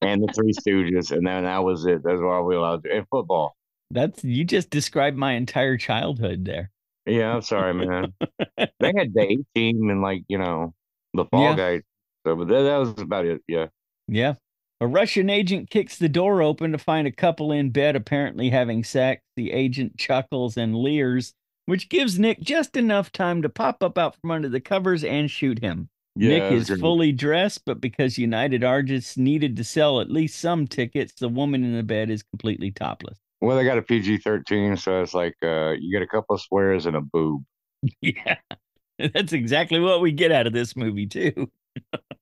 [0.01, 2.03] and the Three Stooges, and then that was it.
[2.03, 2.95] That's all we allowed to do.
[2.97, 3.55] And football.
[3.91, 6.71] That's you just described my entire childhood there.
[7.05, 8.13] Yeah, I'm sorry, man.
[8.57, 10.73] they had the A team and like, you know,
[11.13, 11.55] the fall Yeah.
[11.55, 11.81] guy.
[12.25, 13.41] So but that, that was about it.
[13.47, 13.67] Yeah.
[14.07, 14.33] Yeah.
[14.81, 18.83] A Russian agent kicks the door open to find a couple in bed, apparently having
[18.83, 19.21] sex.
[19.35, 21.33] The agent chuckles and leers,
[21.65, 25.31] which gives Nick just enough time to pop up out from under the covers and
[25.31, 25.89] shoot him.
[26.17, 26.29] Yeah.
[26.29, 26.79] Nick is great.
[26.79, 31.63] fully dressed, but because United Artists needed to sell at least some tickets, the woman
[31.63, 33.17] in the bed is completely topless.
[33.41, 36.41] Well, they got a PG thirteen, so it's like uh you get a couple of
[36.41, 37.43] swears and a boob.
[38.01, 38.37] Yeah.
[38.97, 41.51] That's exactly what we get out of this movie, too.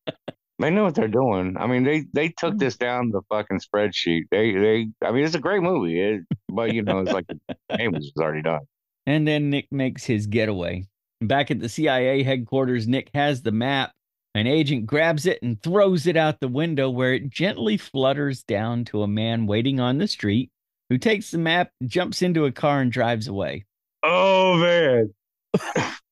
[0.63, 1.57] They know what they're doing.
[1.59, 2.59] I mean, they they took Mm.
[2.59, 4.23] this down the fucking spreadsheet.
[4.31, 4.87] They they.
[5.05, 7.37] I mean, it's a great movie, it, but you know, it's like the
[7.77, 8.61] game was already done.
[9.05, 10.85] And then Nick makes his getaway.
[11.19, 13.91] Back at the CIA headquarters, Nick has the map.
[14.35, 18.85] An agent grabs it and throws it out the window where it gently flutters down
[18.85, 20.49] to a man waiting on the street
[20.89, 23.65] who takes the map, jumps into a car, and drives away.
[24.01, 25.13] Oh man.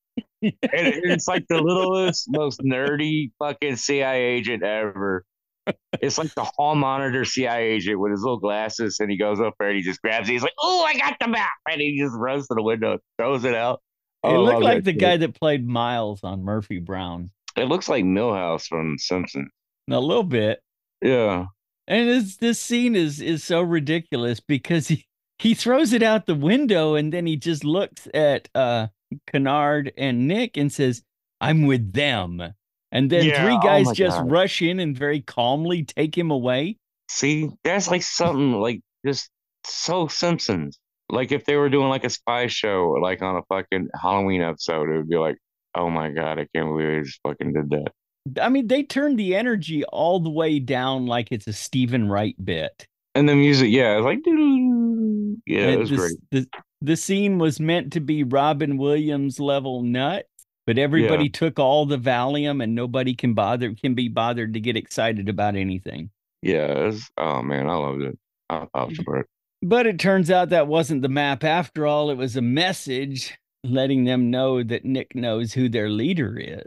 [0.42, 5.24] and it's like the littlest, most nerdy fucking CIA agent ever.
[6.00, 9.54] it's like the hall monitor CIA agent with his little glasses, and he goes up
[9.58, 10.32] there and he just grabs it.
[10.32, 13.44] He's like, "Oh, I got the map!" And he just runs to the window, throws
[13.44, 13.80] it out.
[14.24, 15.00] It Oh, I looked like the shit.
[15.00, 17.30] guy that played Miles on Murphy Brown.
[17.56, 19.50] It looks like Milhouse from Simpson.
[19.90, 20.60] A little bit.
[21.02, 21.46] Yeah,
[21.88, 25.06] And this this scene is is so ridiculous because he
[25.38, 28.86] he throws it out the window and then he just looks at uh
[29.26, 31.02] Kennard and Nick and says,
[31.40, 32.42] "I'm with them."
[32.90, 34.30] And then Yeah, three oh guys my just God.
[34.30, 36.76] rush in and very calmly take him away.
[37.08, 39.30] see, that's like something like just
[39.64, 40.78] so Simpsons.
[41.10, 44.88] Like if they were doing like a spy show, like on a fucking Halloween episode,
[44.90, 45.36] it would be like,
[45.74, 47.92] "Oh my god, I can't believe they just fucking did that."
[48.40, 52.36] I mean, they turned the energy all the way down like it's a Steven Wright
[52.42, 52.86] bit.
[53.14, 54.81] And the music, yeah, it's like, doo-doo-doo.
[55.46, 56.16] Yeah, it was this- great.
[56.30, 56.46] The,
[56.80, 60.28] the scene was meant to be Robin Williams level nuts,
[60.66, 64.76] but everybody took all the Valium and nobody can bother can be bothered to get
[64.76, 66.10] excited about anything.
[66.42, 68.18] Yeah, was, oh man, I loved it.
[68.50, 69.16] I thought Mm-hmm.
[69.18, 69.26] it.
[69.64, 72.10] But it turns out that wasn't the map after all.
[72.10, 76.66] It was a message letting them know that Nick knows who their leader is.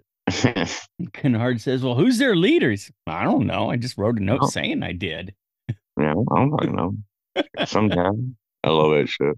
[1.13, 2.89] Kennard says, Well, who's their leaders?
[3.05, 3.69] I don't know.
[3.69, 4.47] I just wrote a note Oh.
[4.47, 5.35] saying I did.
[5.99, 6.95] Yeah, I don't fucking know.
[7.65, 8.09] Some guy.
[8.65, 9.37] I love that shit.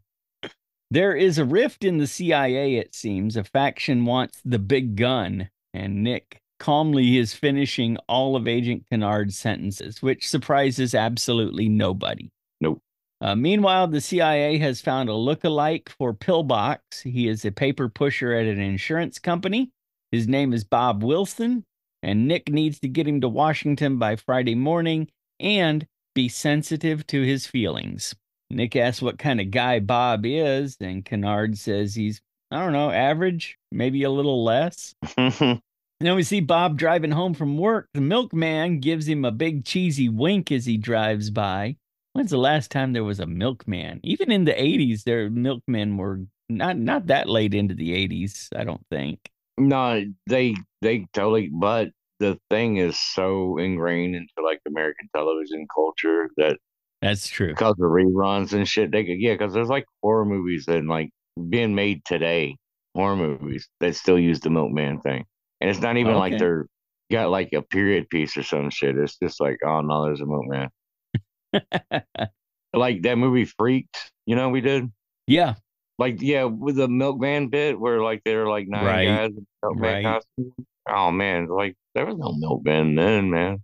[0.90, 3.36] There is a rift in the CIA, it seems.
[3.36, 9.38] A faction wants the big gun, and Nick calmly is finishing all of Agent Kennard's
[9.38, 12.30] sentences, which surprises absolutely nobody.
[12.62, 12.82] Nope.
[13.20, 17.02] Uh, meanwhile, the CIA has found a look-alike for Pillbox.
[17.02, 19.72] He is a paper pusher at an insurance company.
[20.14, 21.66] His name is Bob Wilson,
[22.02, 25.86] and Nick needs to get him to Washington by Friday morning and
[26.16, 28.16] be sensitive to his feelings.
[28.50, 32.92] Nick asks what kind of guy Bob is, and Kennard says he's, I don't know,
[32.92, 34.96] average, maybe a little less.
[35.18, 35.62] And
[36.00, 37.90] then we see Bob driving home from work.
[37.94, 41.76] The milkman gives him a big cheesy wink as he drives by.
[42.14, 44.00] When's the last time there was a milkman?
[44.04, 48.64] Even in the 80s, their milkmen were not not that late into the 80s, I
[48.64, 49.20] don't think.
[49.58, 56.30] no, they they totally but the thing is so ingrained into like American television culture
[56.38, 56.58] that
[57.02, 57.50] That's true.
[57.50, 61.10] because of reruns and shit, they could yeah, because there's like horror movies and like
[61.50, 62.56] being made today,
[62.96, 65.26] horror movies that still use the milkman thing.
[65.62, 66.66] And it's not even like they're
[67.12, 68.98] got like a period piece or some shit.
[68.98, 70.70] It's just like, oh no, there's a milkman.
[72.74, 74.92] Like that movie Freaked, you know, we did.
[75.26, 75.56] yeah,
[75.98, 79.06] Like, yeah, with the milkman bit where like they're like nine Right.
[79.08, 80.04] guys in milkman Right.
[80.06, 80.54] costume.
[80.90, 83.64] Oh man, like there was no milkman then, man.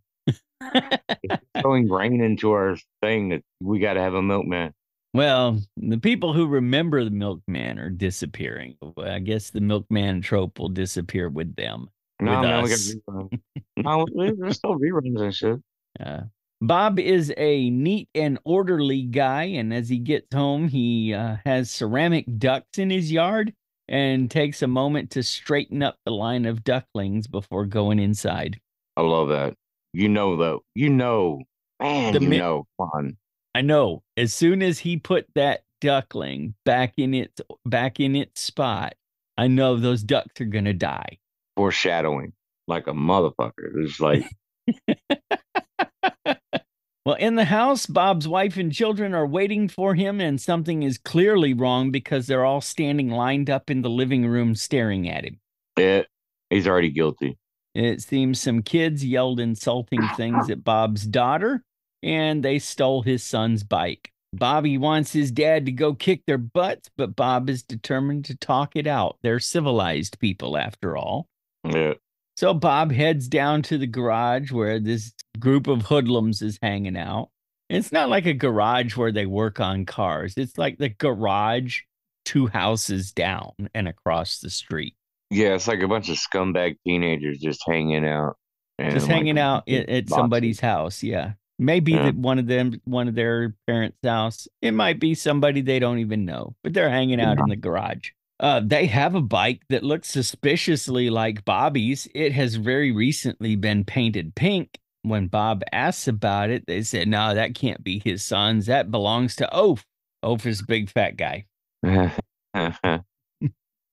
[1.61, 4.73] So ingrained into our thing that we got to have a milkman.
[5.13, 8.75] Well, the people who remember the milkman are disappearing.
[8.97, 11.89] I guess the milkman trope will disappear with them.
[12.19, 12.95] No, With man, us.
[13.77, 15.59] no, there- there's still reruns and shit.
[15.99, 16.21] Uh,
[16.61, 21.69] Bob is a neat and orderly guy, and as he gets home, he uh, has
[21.69, 23.53] ceramic ducks in his yard
[23.89, 28.59] and takes a moment to straighten up the line of ducklings before going inside.
[28.95, 29.55] I love that.
[29.93, 31.41] You know though, you know,
[31.79, 33.17] man, The you mi- know, on.
[33.55, 34.01] I know.
[34.17, 38.95] As soon as he put that duckling back in its back in its spot,
[39.37, 41.19] I know those ducks are gonna die.
[41.55, 42.33] foreshadowing
[42.67, 43.83] like a motherfucker.
[43.83, 44.25] It's like,
[47.05, 50.97] Well, in the house, Bob's wife and children are waiting for him, and something is
[50.97, 55.41] clearly wrong because they're all standing lined up in the living room staring at him.
[55.77, 56.07] it,
[56.49, 57.37] he's already guilty.
[57.75, 61.63] It seems some kids yelled insulting things at Bob's daughter,
[62.03, 64.11] and they stole his son's bike.
[64.33, 68.75] Bobby wants his dad to go kick their butts, but Bob is determined to talk
[68.75, 69.17] it out.
[69.21, 71.27] They're civilized people, after all.
[71.63, 71.93] Yeah,
[72.35, 77.29] So Bob heads down to the garage where this group of hoodlums is hanging out.
[77.69, 80.33] It's not like a garage where they work on cars.
[80.35, 81.81] It's like the garage
[82.25, 84.95] two houses down and across the street.
[85.33, 88.37] Yeah, it's like a bunch of scumbag teenagers just hanging out,
[88.79, 91.03] Just like, hanging out at, at somebody's house.
[91.03, 91.33] Yeah.
[91.59, 92.11] Maybe Yeah.
[92.11, 94.47] one of them, one of their parents' house.
[94.61, 98.09] It might be somebody they don't even know, but they're hanging out in the garage.
[98.39, 102.07] Uh, they have a bike that looks suspiciously like Bobby's.
[102.15, 104.79] It has very recently been painted pink.
[105.03, 108.65] When Bob asks about it, they said, no, that can't be his son's.
[108.65, 109.85] That belongs to Oaf.
[110.23, 111.45] Oaf is a big fat guy.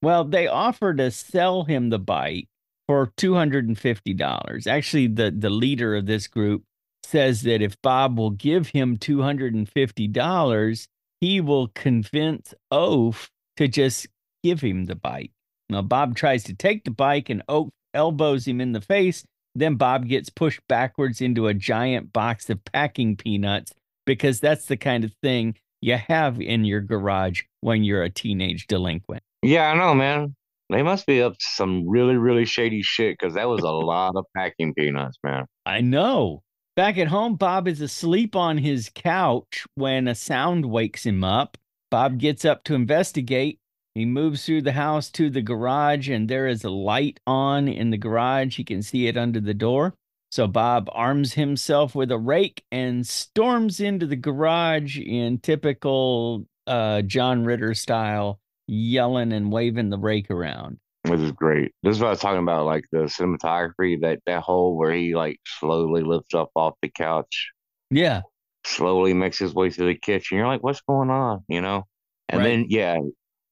[0.03, 2.49] Well, they offer to sell him the bike
[2.89, 4.67] for $250.
[4.67, 6.65] Actually, the, the leader of this group
[7.05, 10.87] says that if Bob will give him $250,
[11.21, 14.07] he will convince Oaf to just
[14.43, 15.33] give him the bike.
[15.69, 19.75] Now, Bob tries to take the bike, and Oaf elbows him in the face Then
[19.77, 23.73] Bob gets pushed backwards into a giant box of packing peanuts
[24.07, 28.67] because that's the kind of thing you have in your garage when you're a teenage
[28.67, 29.23] delinquent.
[29.43, 30.35] Yeah, I know, man.
[30.71, 34.15] They must be up to some really, really shady shit because that was a lot
[34.15, 35.47] of packing peanuts, man.
[35.67, 36.43] I know.
[36.77, 41.59] Back at home, Bob is asleep on his couch when a sound wakes him up.
[41.91, 43.59] Bob gets up to investigate.
[43.95, 47.91] He moves through the house to the garage, and there is a light on in
[47.91, 48.57] the garage.
[48.57, 49.95] He can see it under the door.
[50.31, 57.03] So Bob arms himself with a rake and storms into the garage in typical uh,
[57.03, 58.39] John Ritter style,
[58.71, 60.79] yelling and waving the rake around.
[61.05, 61.73] This is great.
[61.83, 65.15] This is what I was talking about, like the cinematography, that that hole where he
[65.15, 67.51] like slowly lifts up off the couch,
[67.91, 68.23] Yeah,
[68.65, 70.39] slowly makes his way through the kitchen.
[70.39, 71.45] You're like, what's going on?
[71.49, 71.85] You know?
[72.29, 72.49] And Right.
[72.49, 72.99] then yeah,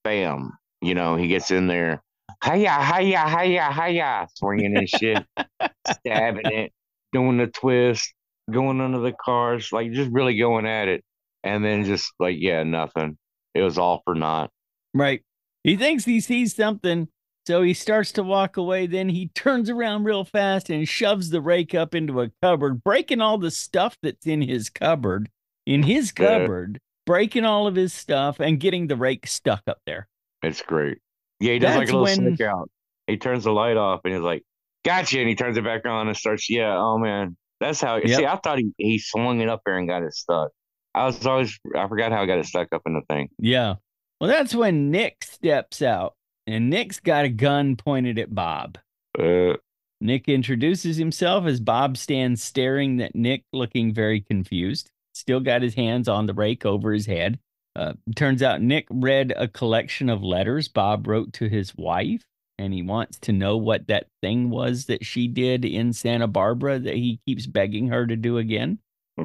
[0.04, 0.52] bam,
[0.83, 2.02] you know, he gets in there,
[2.44, 5.26] hiya, hiya, hiya, hiya, swinging his shit,
[5.85, 6.72] stabbing it,
[7.12, 8.12] doing the twist,
[8.50, 11.02] going under the cars, like just really going at it.
[11.44, 13.16] And then just like, yeah, nothing.
[13.54, 14.50] It was all for naught.
[14.98, 15.22] Right.
[15.64, 17.08] He thinks he sees something,
[17.46, 18.87] so he starts to walk away.
[18.87, 23.20] Then he turns around real fast and shoves the rake up into a cupboard, breaking
[23.20, 25.30] all the stuff that's in his cupboard,
[25.66, 26.38] in his Yeah.
[26.40, 30.08] cupboard, breaking all of his stuff and getting the rake stuck up there.
[30.42, 30.98] It's great.
[31.40, 32.70] Yeah, he does like a little when- sneak out.
[33.06, 34.42] He turns the light off and he's like,
[34.84, 36.48] "Gotcha!" And he turns it back on and starts.
[36.50, 38.00] Yeah, oh man, that's how.
[38.04, 40.50] See, I thought he he swung it up there and got it stuck.
[40.94, 43.28] I was always I forgot how I got it stuck up in the thing.
[43.38, 43.76] Yeah.
[44.20, 46.14] Well, that's when Nick steps out,
[46.46, 48.78] and Nick's got a gun pointed at Bob.
[49.18, 49.54] Uh,
[50.00, 54.90] Nick introduces himself as Bob stands staring at Nick, looking very confused.
[55.14, 57.38] Still got his hands on the rake over his head.
[57.76, 62.24] Uh, turns out Nick read a collection of letters Bob wrote to his wife,
[62.59, 66.81] and he wants to know what that thing was that she did in Santa Barbara
[66.81, 68.78] that he keeps begging her to do again.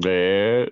[0.03, 0.65] yeah,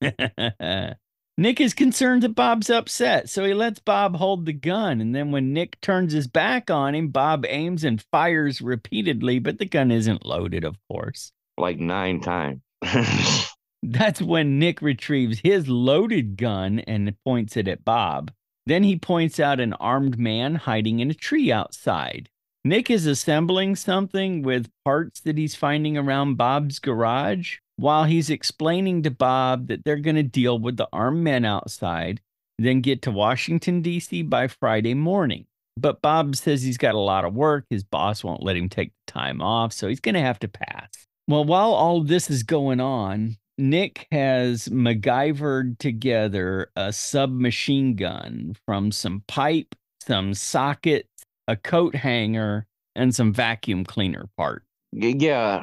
[1.38, 5.00] Nick is concerned that Bob's upset, so he lets Bob hold the gun.
[5.00, 9.58] And then when Nick turns his back on him, Bob aims and fires repeatedly, but
[9.58, 11.30] the gun isn't loaded, of course.
[11.56, 12.60] like nine times.
[13.84, 18.32] That's when Nick retrieves his loaded gun and points it at Bob.
[18.66, 22.28] Then he points out an armed man hiding in a tree outside.
[22.64, 29.04] Nick is assembling something with parts that he's finding around Bob's garage while he's explaining
[29.04, 32.20] to Bob that they're going to deal with the armed men outside,
[32.58, 34.22] then get to Washington, D.C.
[34.22, 35.46] by Friday morning.
[35.76, 37.66] But Bob says he's got a lot of work.
[37.70, 40.48] His boss won't let him take the time off, so he's going to have to
[40.48, 40.88] pass.
[41.28, 48.90] Well, while all this is going on, Nick has MacGyvered together a submachine gun from
[48.90, 51.08] some pipe, some sockets,
[51.46, 54.64] a coat hanger, and some vacuum cleaner part.
[54.90, 55.62] Yeah,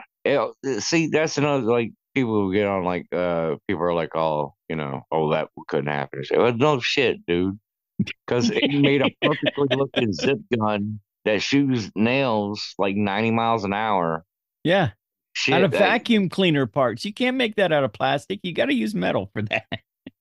[0.80, 4.76] see, that's another like people who get on like uh people are like, oh, you
[4.76, 6.22] know, oh that couldn't happen.
[6.22, 7.60] I say, well, no shit, dude,
[8.00, 13.74] because it made a perfectly looking zip gun that shoots nails like ninety miles an
[13.74, 14.24] hour.
[14.64, 14.92] Yeah,
[15.34, 17.06] Shit, out of that- vacuum cleaner parts.
[17.06, 18.40] You can't make that out of plastic.
[18.42, 19.68] You got to use metal for that.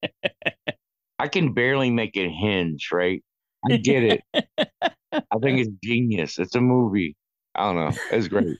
[1.18, 3.22] I can barely make it hinge, right?
[3.70, 4.22] I get it.
[5.12, 6.38] I think it's genius.
[6.38, 7.16] It's a movie.
[7.54, 7.96] I don't know.
[8.10, 8.58] It's great.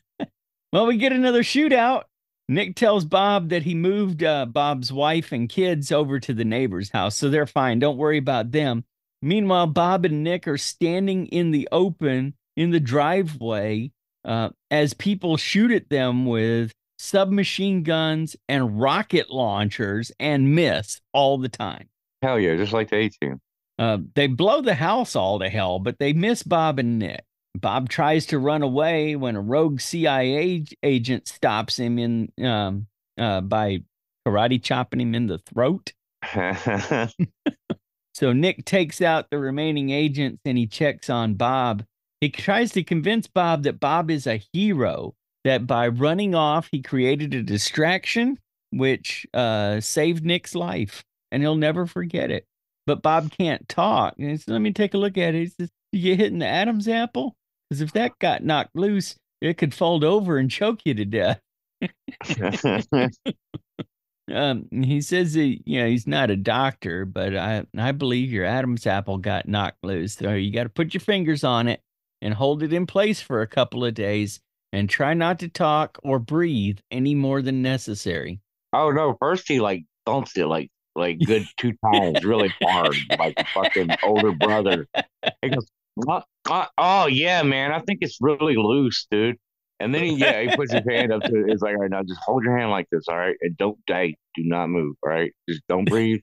[0.72, 2.04] Well, we get another shootout.
[2.48, 6.90] Nick tells Bob that he moved uh, Bob's wife and kids over to the neighbor's
[6.90, 7.78] house, so they're fine.
[7.78, 8.84] Don't worry about them.
[9.22, 13.90] Meanwhile, Bob and Nick are standing in the open in the driveway
[14.24, 21.38] uh, as people shoot at them with submachine guns and rocket launchers and miss all
[21.38, 21.88] the time.
[22.20, 23.40] Hell yeah, just like the A team.
[23.78, 27.24] Uh, they blow the house all to hell, but they miss Bob and Nick.
[27.56, 32.86] Bob tries to run away when a rogue CIA agent stops him in um,
[33.18, 33.80] uh, by
[34.26, 35.92] karate chopping him in the throat.
[38.14, 41.84] So Nick takes out the remaining agents and he checks on Bob.
[42.20, 46.80] He tries to convince Bob that Bob is a hero, that by running off, he
[46.80, 48.38] created a distraction
[48.70, 52.46] which uh, saved Nick's life and he'll never forget it.
[52.86, 54.14] But Bob can't talk.
[54.18, 55.38] And he says, Let me take a look at it.
[55.38, 57.34] He says, You get hit in the Adam's apple?
[57.74, 61.40] Because if that got knocked loose, it could fold over and choke you to death.
[64.32, 68.46] Um, he says that you know he's not a doctor, but I I believe your
[68.46, 70.14] Adam's apple got knocked loose.
[70.14, 71.82] So you got to put your fingers on it
[72.22, 74.40] and hold it in place for a couple of days,
[74.72, 78.40] and try not to talk or breathe any more than necessary.
[78.72, 83.46] oh no, first he like thumps it like like good two times, really hard, like
[83.52, 84.86] fucking older brother.
[85.42, 86.24] He goes, "What?
[86.48, 89.36] Uh, oh yeah, man, I think it's really loose, dude.
[89.80, 91.50] And then he, yeah, he puts his hand up to it.
[91.50, 93.36] it's like, all right, now just hold your hand like this, all right?
[93.40, 95.32] And don't die, do not move, all right?
[95.48, 96.20] Just don't breathe.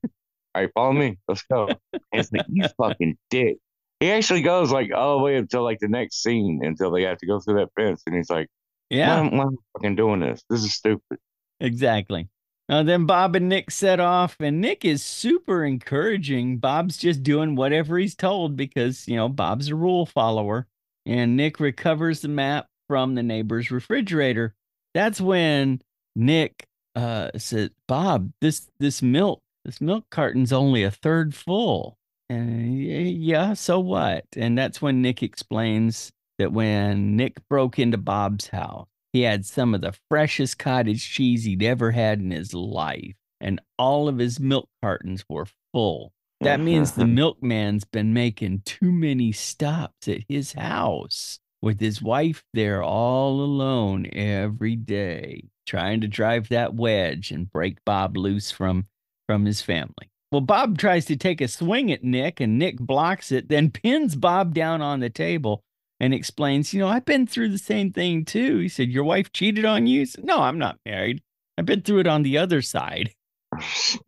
[0.55, 1.17] all right, follow me.
[1.27, 1.67] Let's go.
[1.91, 3.57] And it's like, you fucking dick.
[3.99, 7.17] He actually goes like all the way until like the next scene until they have
[7.19, 8.01] to go through that fence.
[8.07, 8.47] And he's like,
[8.89, 10.41] Yeah, why, why am I fucking doing this?
[10.49, 11.19] This is stupid.
[11.59, 12.29] exactly.
[12.71, 16.57] Now then Bob and Nick set off, and Nick is super encouraging.
[16.59, 20.67] Bob's just doing whatever he's told because, you know, Bob's a rule follower.
[21.05, 24.55] And Nick recovers the map from the neighbor's refrigerator.
[24.93, 25.81] That's when
[26.15, 26.65] Nick
[26.95, 31.97] uh said, Bob, this this milk, this milk carton's only a third full.
[32.29, 34.25] And "Y- yeah, so what?
[34.37, 39.73] And that's when Nick explains that when Nick broke into Bob's house, he had some
[39.73, 44.39] of the freshest cottage cheese he'd ever had in his life, and all of his
[44.39, 46.13] milk cartons were full.
[46.39, 52.43] That means the milkman's been making too many stops at his house with his wife
[52.53, 58.85] there all alone every day, trying to drive that wedge and break Bob loose from
[59.27, 60.09] from his family.
[60.31, 64.15] Well, Bob tries to take a swing at Nick, and Nick blocks it, then pins
[64.15, 65.63] Bob down on the table
[66.01, 68.57] and explains, You know, I've been through the same thing too.
[68.57, 70.05] He said, Your wife cheated on you?
[70.05, 71.21] Said, No, I'm not married.
[71.57, 73.13] I've been through it on the other side.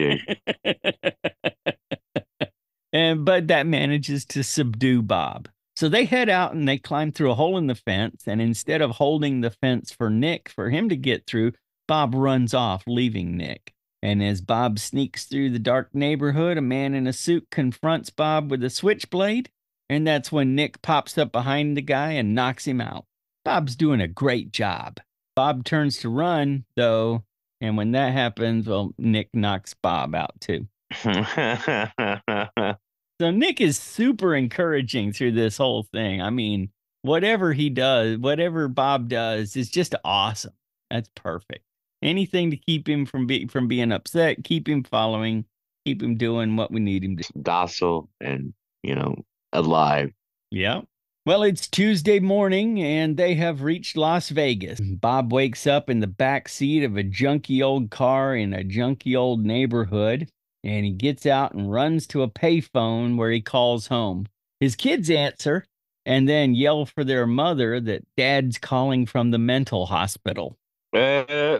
[2.93, 5.49] And but that manages to subdue Bob.
[5.77, 8.25] So they head out and they climb through a hole in the fence.
[8.27, 11.53] And instead of holding the fence for Nick for him to get through,
[11.87, 13.73] Bob runs off, leaving Nick.
[14.03, 18.51] And as Bob sneaks through the dark neighborhood, a man in a suit confronts Bob
[18.51, 19.51] with a switchblade.
[19.89, 23.07] And that's when Nick pops up behind the guy and knocks him out.
[23.45, 24.99] Bob's doing a great job.
[25.35, 27.25] Bob turns to run, though.
[27.61, 30.67] And when that happens, well, Nick knocks Bob out too.
[33.21, 36.23] So Nick is super encouraging through this whole thing.
[36.23, 36.71] I mean,
[37.03, 40.53] whatever he does, whatever Bob does is just awesome.
[40.91, 41.65] That's perfect.
[42.01, 45.45] Anything to keep him from being from being upset, keep him following,
[45.85, 47.25] keep him doing what we need him to.
[47.43, 49.17] Docile and, you know,
[49.53, 50.13] alive.
[50.51, 50.83] Yeah.
[51.27, 54.81] Well, it's Tuesday morning and they have reached Las Vegas.
[54.81, 59.15] Bob wakes up in the back seat of a junky old car in a junky
[59.15, 60.31] old neighborhood
[60.65, 64.27] and he gets out and runs to a payphone where he calls home.
[64.61, 65.67] His kids answer
[66.07, 70.57] and then yell for their mother that dad's calling from the mental hospital.
[70.95, 71.59] Uh,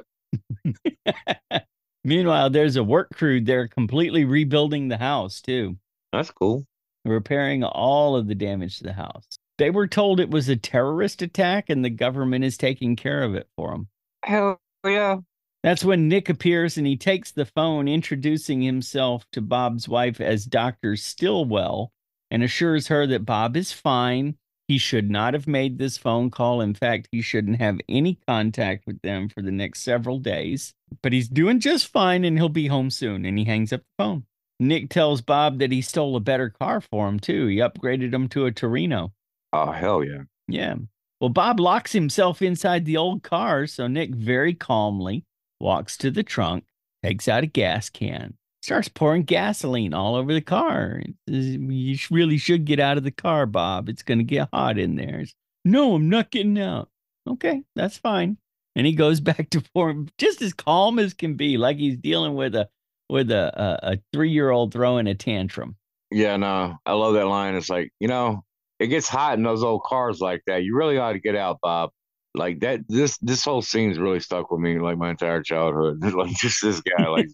[2.05, 5.77] Meanwhile, there's a work crew there completely rebuilding the house, too.
[6.13, 6.65] that's cool.
[7.05, 9.39] Repairing all of the damage to the house.
[9.59, 13.35] They were told it was a terrorist attack and the government is taking care of
[13.35, 13.89] it for them.
[14.25, 15.19] Hell yeah.
[15.65, 20.45] That's when Nick appears and he takes the phone, introducing himself to Bob's wife as
[20.45, 20.95] Dr.
[20.95, 21.93] Stillwell
[22.31, 24.37] and assures her that Bob is fine.
[24.69, 26.61] He should not have made this phone call.
[26.61, 30.75] In fact, he shouldn't have any contact with them for the next several days.
[31.03, 33.25] But he's doing just fine and he'll be home soon.
[33.25, 34.25] And he hangs up the phone.
[34.61, 37.47] Nick tells Bob that he stole a better car for him, too.
[37.47, 39.13] He upgraded him to a Torino.
[39.53, 40.23] Oh, hell yeah.
[40.49, 40.77] Yeah.
[41.21, 45.25] Well, Bob locks himself inside the old car, so Nick very calmly
[45.61, 46.65] walks to the trunk,
[47.03, 51.03] takes out a gas can, starts pouring gasoline all over the car.
[51.27, 53.89] You really should get out of the car, Bob.
[53.89, 55.25] It's going to get hot in there.
[55.65, 56.89] No, I'm not getting out.
[57.29, 58.39] Okay, that's fine.
[58.77, 62.35] And he goes back to pouring, just as calm as can be, like he's dealing
[62.35, 62.69] with a
[63.09, 65.77] with a a, a three year old throwing a tantrum.
[66.11, 67.55] Yeah, no, I love that line.
[67.55, 68.45] It's like, you know,
[68.79, 70.63] it gets hot in those old cars like that.
[70.63, 71.91] You really ought to get out, Bob.
[72.35, 76.03] Like that, this this whole scene's really stuck with me, like my entire childhood.
[76.15, 77.29] like just this guy, like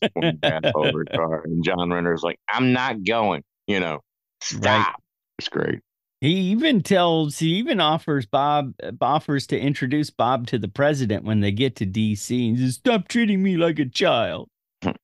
[0.75, 4.01] over a car, and John Ritter's like, "I'm not going," you know,
[4.41, 5.01] stop.
[5.39, 5.81] It's great.
[6.20, 11.25] He even tells, he even offers Bob, uh, offers to introduce Bob to the president
[11.25, 12.29] when they get to DC.
[12.29, 14.49] He says, Stop treating me like a child.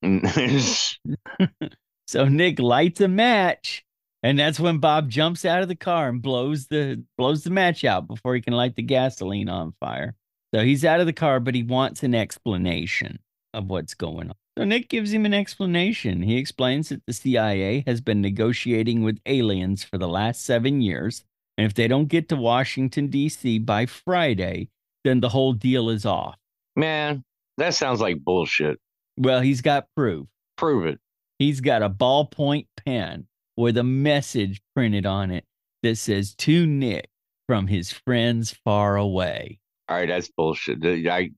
[2.11, 3.85] So Nick lights a match,
[4.25, 7.85] and that's when Bob jumps out of the car and blows the blows the match
[7.85, 10.17] out before he can light the gasoline on fire.
[10.53, 13.21] So he's out of the car, but he wants an explanation
[13.55, 14.35] of what's going on.
[14.59, 16.21] So Nick gives him an explanation.
[16.21, 21.23] He explains that the CIA has been negotiating with aliens for the last seven years,
[21.57, 23.61] and if they don't get to Washington, D.C.
[23.61, 24.69] by Friday,
[25.05, 26.35] then the whole deal is off.
[26.75, 27.23] Man,
[27.57, 28.81] that sounds like bullshit.
[29.17, 30.27] Well, he's got proof.
[30.57, 30.99] Prove it.
[31.39, 35.45] He's got a ballpoint pen with a message printed on it
[35.83, 37.09] that says to Nick
[37.47, 39.59] from his friends far away.
[39.89, 40.81] All right, that's bullshit.
[40.81, 41.31] The- I,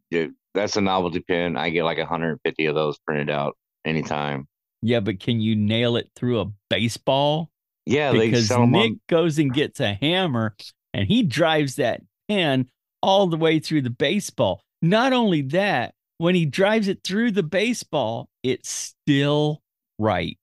[0.55, 1.57] that's a novelty pin.
[1.57, 4.47] I get like 150 of those printed out anytime.
[4.83, 7.51] Yeah, but can you nail it through a baseball?
[7.87, 8.59] Yeah, Because Nick
[8.93, 9.01] on.
[9.09, 10.55] goes and gets a hammer
[10.93, 12.69] and he drives that pen
[13.03, 14.63] all the way through the baseball.
[14.83, 19.61] Not only that, when he drives it through the baseball, it still
[19.99, 20.39] writes.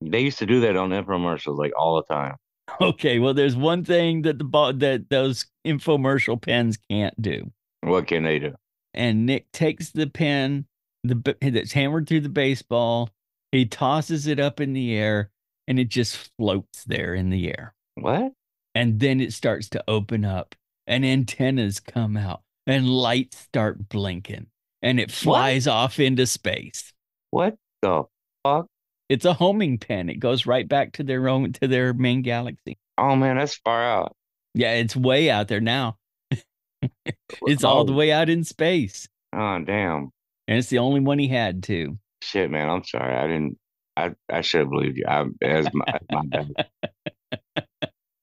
[0.00, 2.34] They used to do that on infomercials like all the time.
[2.80, 7.52] Okay, well, there's one thing that the ball that those infomercial pens can't do.
[7.82, 8.54] What can they do?
[8.92, 10.66] And Nick takes the pen
[11.04, 13.08] the that's hammered through the baseball.
[13.52, 15.30] He tosses it up in the air,
[15.68, 17.74] and it just floats there in the air.
[17.94, 18.32] What?
[18.74, 20.56] And then it starts to open up,
[20.88, 24.46] and antennas come out, and lights start blinking,
[24.84, 26.92] and it flies off into space.
[27.30, 28.04] What the
[28.44, 28.66] fuck?
[29.08, 30.08] It's a homing pen.
[30.08, 32.78] It goes right back to their own to their main galaxy.
[32.96, 34.14] Oh man, that's far out.
[34.54, 35.96] Yeah, it's way out there now.
[37.46, 37.96] it's all the Oh.
[37.96, 39.08] way out in space.
[39.32, 40.10] Oh damn.
[40.46, 41.98] And it's the only one he had too.
[42.22, 42.68] Shit, man.
[42.68, 43.14] I'm sorry.
[43.16, 43.58] I didn't.
[43.96, 45.04] I I should have believed you.
[45.08, 46.66] I, as my, my bad.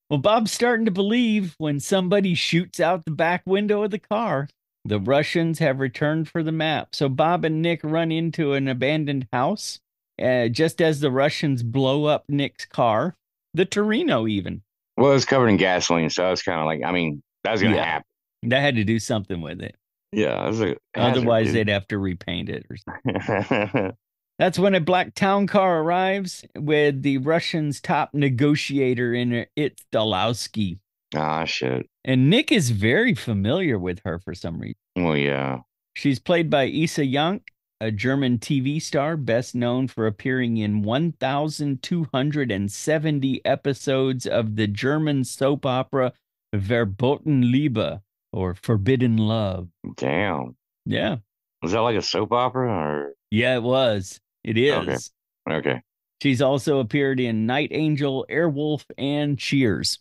[0.09, 4.49] Well, Bob's starting to believe when somebody shoots out the back window of the car.
[4.85, 6.95] The Russians have returned for the map.
[6.95, 9.79] So Bob and Nick run into an abandoned house
[10.21, 13.15] uh, just as the Russians blow up Nick's car,
[13.53, 14.61] the Torino, even.
[14.97, 16.81] Well, it's covered in gasoline, so it's kind of like.
[16.83, 17.85] I mean, that was gonna Yeah.
[17.85, 18.05] happen.
[18.43, 19.75] That had to do something with it.
[20.11, 20.45] Yeah.
[20.45, 21.55] Hazard, Otherwise, dude.
[21.55, 23.91] they'd have to repaint it or something.
[24.39, 29.49] That's when a black town car arrives with the Russians' top negotiator in it.
[29.55, 30.79] It's Dalowski.
[31.15, 31.87] Ah shit.
[32.03, 34.75] And Nick is very familiar with her for some reason.
[34.95, 35.59] Well, yeah.
[35.95, 37.41] She's played by Isa Jank,
[37.81, 45.65] a German TV star best known for appearing in 1,270 episodes of the German soap
[45.65, 46.13] opera
[46.53, 47.99] Verboten Liebe
[48.31, 49.67] or Forbidden Love.
[49.97, 50.55] Damn.
[50.85, 51.17] Yeah.
[51.61, 53.13] Was that like a soap opera or?
[53.29, 54.19] Yeah, it was.
[54.43, 55.11] It is.
[55.47, 55.49] Okay.
[55.49, 55.81] Okay.
[56.21, 59.99] She's also appeared in Night Angel, Airwolf, and Cheers.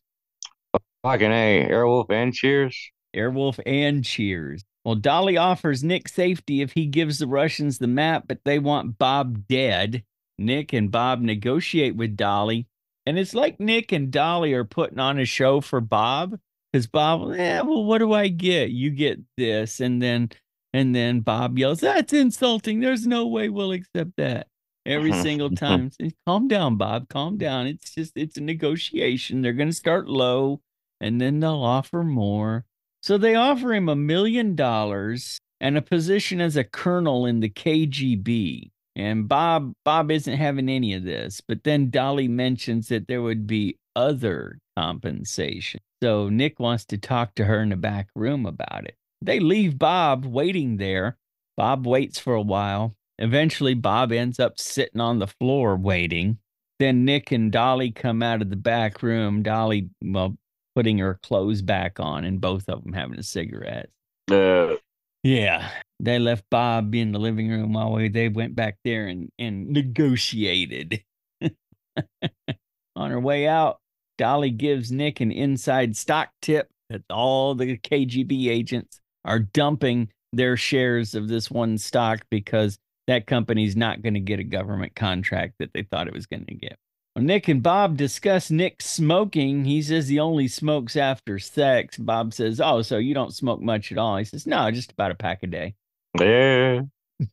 [1.03, 1.67] Fucking a.
[1.69, 2.91] Airwolf and Cheers.
[3.17, 4.65] Airwolf and Cheers.
[4.85, 8.99] Well, Dolly offers Nick safety if he gives the Russians the map, but they want
[8.99, 10.05] Bob dead.
[10.39, 12.67] Nick and Bob negotiate with Dolly,
[13.05, 16.39] and it's like Nick and Dolly are putting on a show for Bob
[16.73, 18.71] because Bob, eh, well, what do I get?
[18.71, 20.31] You get this, and then
[20.73, 22.81] and then Bob yells, "That's insulting!
[22.81, 24.47] There's no way we'll accept that."
[24.87, 25.91] Every single time,
[26.27, 27.09] calm down, Bob.
[27.09, 27.67] Calm down.
[27.67, 29.43] It's just it's a negotiation.
[29.43, 30.63] They're going to start low,
[31.01, 32.65] and then they'll offer more.
[33.03, 37.49] So they offer him a million dollars and a position as a colonel in the
[37.49, 38.71] KGB.
[38.97, 43.47] And Bob Bob isn't having any of this, but then Dolly mentions that there would
[43.47, 45.81] be other compensation.
[46.03, 48.97] So Nick wants to talk to her in the back room about it.
[49.23, 51.19] They leave Bob waiting there.
[51.57, 52.95] Bob waits for a while.
[53.19, 56.39] Eventually Bob ends up sitting on the floor waiting.
[56.79, 59.43] Then Nick and Dolly come out of the back room.
[59.43, 60.37] Dolly, well,
[60.75, 63.91] putting her clothes back on and both of them having a cigarette.
[64.31, 64.77] Uh,
[65.23, 65.71] Yeah.
[65.99, 69.69] They left Bob in the living room while we, they went back there and, and
[69.69, 71.03] negotiated.
[72.97, 73.79] On her way out,
[74.17, 80.57] Dolly gives Nick an inside stock tip that all the KGB agents are dumping their
[80.57, 85.55] shares of this one stock because that company's not going to get a government contract
[85.59, 86.77] that they thought it was going to get.
[87.21, 91.97] Nick and Bob discuss Nick smoking, he says he only smokes after sex.
[91.97, 94.17] Bob says, Oh, so you don't smoke much at all?
[94.17, 95.75] He says, No, just about a pack a day.
[96.19, 96.81] yeah.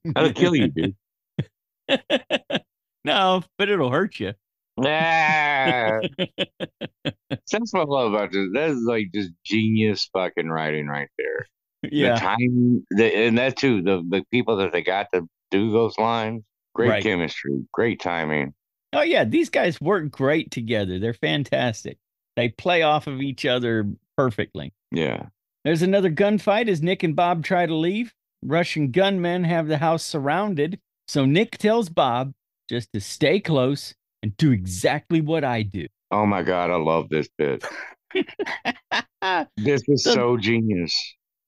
[0.03, 0.95] That'll kill you, dude.
[3.05, 4.33] no, but it'll hurt you.
[4.77, 6.11] That's
[7.71, 8.47] what I love about this.
[8.53, 11.47] That is like just genius fucking writing right there.
[11.83, 12.15] The yeah.
[12.19, 16.43] time, the, and that too, the the people that they got to do those lines,
[16.75, 17.03] great Right.
[17.03, 18.53] chemistry, great timing.
[18.93, 19.23] Oh, yeah.
[19.25, 20.99] These guys work great together.
[20.99, 21.97] They're fantastic.
[22.35, 23.85] They play off of each other
[24.15, 24.73] perfectly.
[24.91, 25.27] Yeah.
[25.65, 28.13] There's another gunfight as Nick and Bob try to leave.
[28.43, 30.79] Russian gunmen have the house surrounded.
[31.07, 32.33] So Nick tells Bob
[32.69, 35.87] just to stay close and do exactly what I do.
[36.11, 37.65] Oh my god, I love this bit.
[39.57, 40.95] This is So- so genius.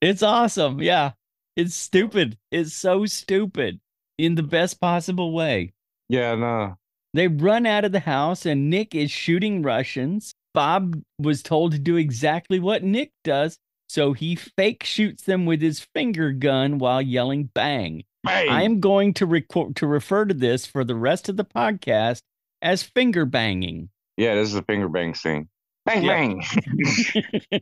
[0.01, 0.81] It's awesome.
[0.81, 1.11] Yeah.
[1.55, 2.37] It's stupid.
[2.51, 3.79] It's so stupid
[4.17, 5.73] in the best possible way.
[6.09, 6.75] Yeah, no.
[7.13, 10.33] They run out of the house and Nick is shooting Russians.
[10.53, 13.57] Bob was told to do exactly what Nick does.
[13.87, 18.03] So he fake shoots them with his finger gun while yelling bang.
[18.27, 22.21] Hey, I'm going to record to refer to this for the rest of the podcast
[22.61, 23.89] as finger banging.
[24.17, 25.47] yeah, this is a finger bang scene.
[25.85, 26.39] Bang Yep.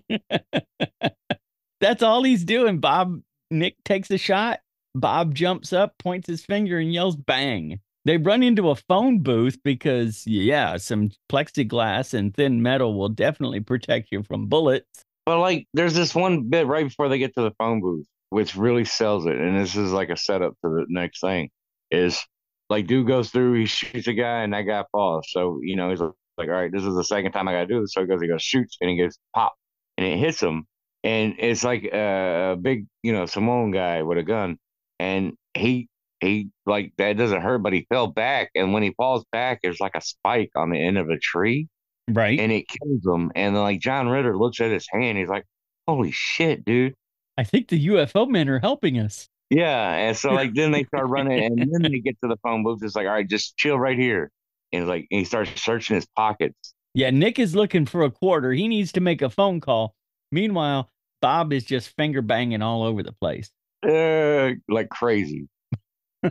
[0.09, 0.19] bang.
[1.79, 2.79] That's all he's doing.
[2.79, 3.21] Bob
[3.51, 4.59] Nick takes a shot.
[4.95, 7.79] Bob jumps up, points his finger, and yells bang.
[8.07, 13.59] They run into a phone booth because, yeah, some plexiglass and thin metal will definitely
[13.59, 15.03] protect you from bullets.
[15.25, 18.55] But like, there's this one bit right before they get to the phone booth, which
[18.55, 21.49] really sells it, and this is like a setup to the next thing.
[21.91, 22.25] Is
[22.69, 25.27] like, dude goes through, he shoots a guy, and that guy falls.
[25.29, 27.81] So you know, he's like, all right, this is the second time I gotta do
[27.81, 27.93] this.
[27.93, 29.53] So he goes, he goes, shoots, and he goes, pop,
[29.97, 30.63] and it hits him,
[31.03, 34.57] and it's like a, a big, you know, Samoan guy with a gun,
[34.97, 35.89] and he
[36.19, 39.79] he like that doesn't hurt, but he fell back, and when he falls back, there's
[39.79, 41.67] like a spike on the end of a tree,
[42.09, 42.39] Right.
[42.39, 43.31] and it kills him.
[43.35, 45.45] And then like John Ritter looks at his hand, he's like,
[45.87, 46.93] "Holy shit, dude!"
[47.37, 49.27] I think the UFO men are helping us.
[49.49, 52.63] Yeah, and so like then they start running, and then they get to the phone
[52.63, 52.79] booth.
[52.83, 54.31] It's like, all right, just chill right here,
[54.73, 56.73] and like and he starts searching his pockets.
[56.93, 58.51] Yeah, Nick is looking for a quarter.
[58.53, 59.93] He needs to make a phone call.
[60.31, 60.89] Meanwhile,
[61.21, 63.51] Bob is just finger banging all over the place.
[63.87, 65.47] Uh, like crazy.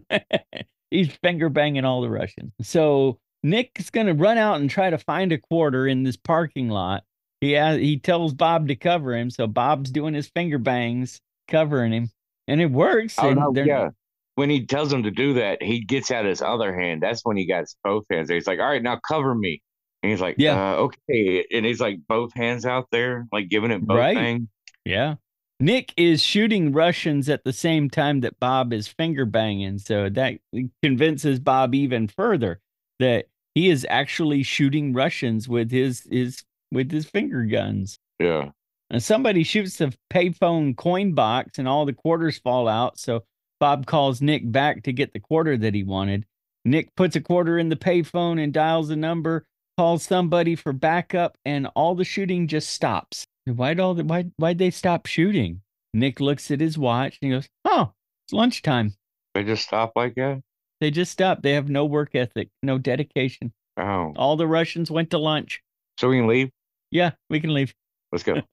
[0.90, 2.52] He's finger banging all the Russians.
[2.62, 6.68] So Nick's going to run out and try to find a quarter in this parking
[6.68, 7.04] lot.
[7.40, 11.92] He has, he tells Bob to cover him, so Bob's doing his finger bangs, covering
[11.92, 12.10] him,
[12.48, 13.16] and it works.
[13.18, 13.90] Oh and no, yeah.
[14.36, 17.02] When he tells him to do that, he gets out his other hand.
[17.02, 18.30] That's when he got both hands.
[18.30, 19.62] He's like, "All right, now cover me."
[20.02, 20.72] And he's like, Yeah.
[20.74, 24.16] uh, okay." And he's like, both hands out there, like giving it both Right.
[24.16, 24.48] things.
[24.84, 25.14] Yeah.
[25.58, 29.78] Nick is shooting Russians at the same time that Bob is finger banging.
[29.78, 30.38] So that
[30.82, 32.60] convinces Bob even further
[32.98, 37.98] that he is actually shooting Russians with his his with his finger guns.
[38.18, 38.50] Yeah.
[38.90, 42.98] And somebody shoots the payphone coin box and all the quarters fall out.
[42.98, 43.24] So
[43.58, 46.26] Bob calls Nick back to get the quarter that he wanted.
[46.64, 49.44] Nick puts a quarter in the payphone and dials a number,
[49.78, 53.26] calls somebody for backup, and all the shooting just stops.
[53.46, 55.60] Why'd all the why why'd they stop shooting?
[55.94, 57.92] Nick looks at his watch and he goes, Oh,
[58.26, 58.94] it's lunchtime.
[59.34, 60.42] They just stop like that.
[60.80, 61.42] They just stopped.
[61.42, 63.52] They have no work ethic, no dedication.
[63.78, 65.62] Oh, All the Russians went to lunch.
[65.98, 66.50] so we can leave.
[66.90, 67.74] Yeah, we can leave.
[68.12, 68.42] Let's go.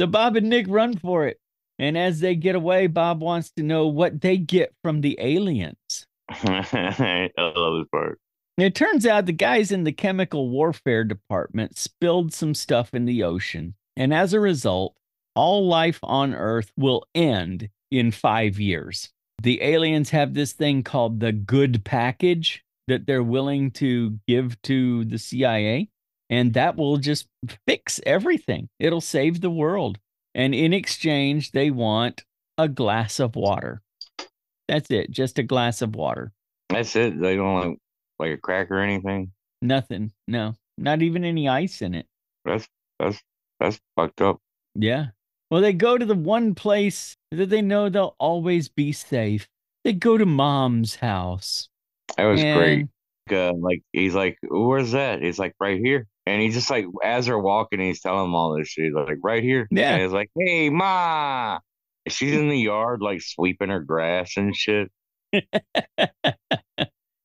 [0.00, 1.38] So Bob and Nick run for it.
[1.78, 6.06] And as they get away, Bob wants to know what they get from the aliens.
[6.28, 8.18] I love this part.
[8.58, 13.04] And it turns out the guys in the chemical warfare department spilled some stuff in
[13.04, 13.74] the ocean.
[13.96, 14.94] And as a result,
[15.34, 19.10] all life on Earth will end in five years.
[19.42, 25.04] The aliens have this thing called the good package that they're willing to give to
[25.04, 25.88] the CIA.
[26.30, 27.28] And that will just
[27.66, 28.68] fix everything.
[28.78, 29.98] It'll save the world.
[30.34, 32.24] And in exchange, they want
[32.58, 33.82] a glass of water.
[34.68, 36.32] That's it, just a glass of water.
[36.70, 37.20] That's it.
[37.20, 37.78] They don't like
[38.18, 39.32] like a crack or anything.
[39.60, 40.12] Nothing.
[40.26, 42.06] No, not even any ice in it.
[42.44, 42.66] That's
[42.98, 43.22] that's
[43.60, 44.38] that's fucked up.
[44.74, 45.06] Yeah.
[45.50, 49.48] Well, they go to the one place that they know they'll always be safe.
[49.84, 51.68] They go to mom's house.
[52.16, 52.86] That was great.
[53.30, 55.22] Uh, like he's like, where's that?
[55.22, 58.56] He's like right here, and he just like as they're walking, he's telling them all
[58.56, 58.86] this shit.
[58.86, 59.66] He's like right here.
[59.70, 59.94] Yeah.
[59.94, 61.58] And he's like, hey ma,
[62.08, 64.90] she's in the yard like sweeping her grass and shit.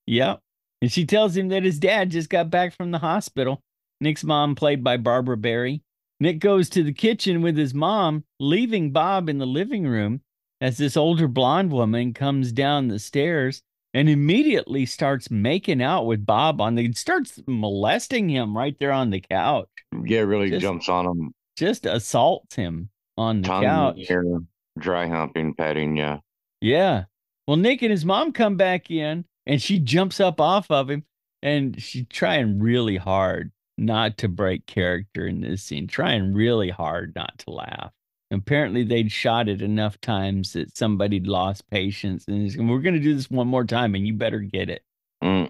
[0.10, 0.40] Yep.
[0.82, 3.62] And she tells him that his dad just got back from the hospital.
[4.02, 5.84] Nick's mom, played by Barbara Barrie.
[6.20, 10.22] Nick goes to the kitchen with his mom, leaving Bob in the living room
[10.62, 13.62] as this older blonde woman comes down the stairs
[13.94, 19.10] and immediately starts making out with Bob on the starts molesting him right there on
[19.10, 19.70] the couch.
[20.06, 21.32] Yeah, really Just- jumps on him.
[21.58, 23.96] Just assaults him on the couch.
[23.98, 24.24] the air,
[24.78, 25.98] dry humping, petting.
[25.98, 26.20] Yeah.
[26.62, 27.06] Yeah.
[27.48, 31.04] Well, Nick and his mom come back in and she jumps up off of him
[31.42, 37.14] and she's trying really hard not to break character in this scene, trying really hard
[37.16, 37.92] not to laugh.
[38.32, 43.16] Apparently, they'd shot it enough times that somebody'd lost patience and We're going to do
[43.16, 44.84] this one more time and you better get it.
[45.24, 45.50] Mm.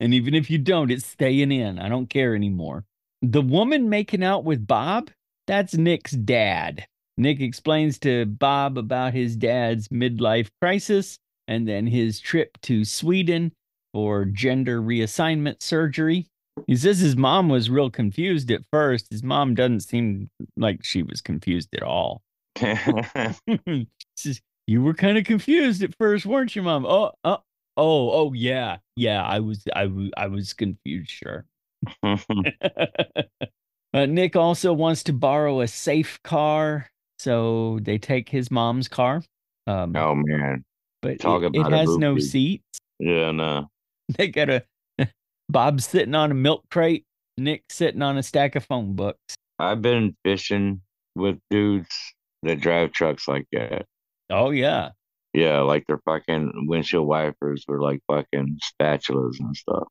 [0.00, 1.78] And even if you don't, it's staying in.
[1.78, 2.84] I don't care anymore.
[3.20, 5.10] The woman making out with Bob,
[5.46, 6.86] that's Nick's dad.
[7.18, 13.52] Nick explains to Bob about his dad's midlife crisis and then his trip to Sweden
[13.92, 16.26] for gender reassignment surgery.
[16.66, 19.06] He says his mom was real confused at first.
[19.10, 22.22] His mom doesn't seem like she was confused at all.
[24.16, 26.86] Says, you were kind of confused at first, weren't you, mom?
[26.86, 27.38] Oh, oh,
[27.76, 29.22] oh, oh, yeah, yeah.
[29.22, 31.10] I was, I, w- I was confused.
[31.10, 31.44] Sure.
[32.02, 32.16] uh,
[33.92, 36.88] Nick also wants to borrow a safe car,
[37.18, 39.22] so they take his mom's car.
[39.68, 40.64] Um, oh man.
[41.02, 42.20] but talk it, it has no movie.
[42.22, 42.78] seats.
[42.98, 43.32] Yeah.
[43.32, 43.68] No.
[44.16, 44.48] They got
[45.48, 47.04] a Bob sitting on a milk crate,
[47.38, 49.34] Nick sitting on a stack of phone books.
[49.58, 50.82] I've been fishing
[51.14, 51.94] with dudes
[52.42, 53.86] that drive trucks like that.
[54.30, 54.90] Oh yeah,
[55.32, 59.88] Yeah, like their fucking windshield wipers were like fucking spatulas and stuff.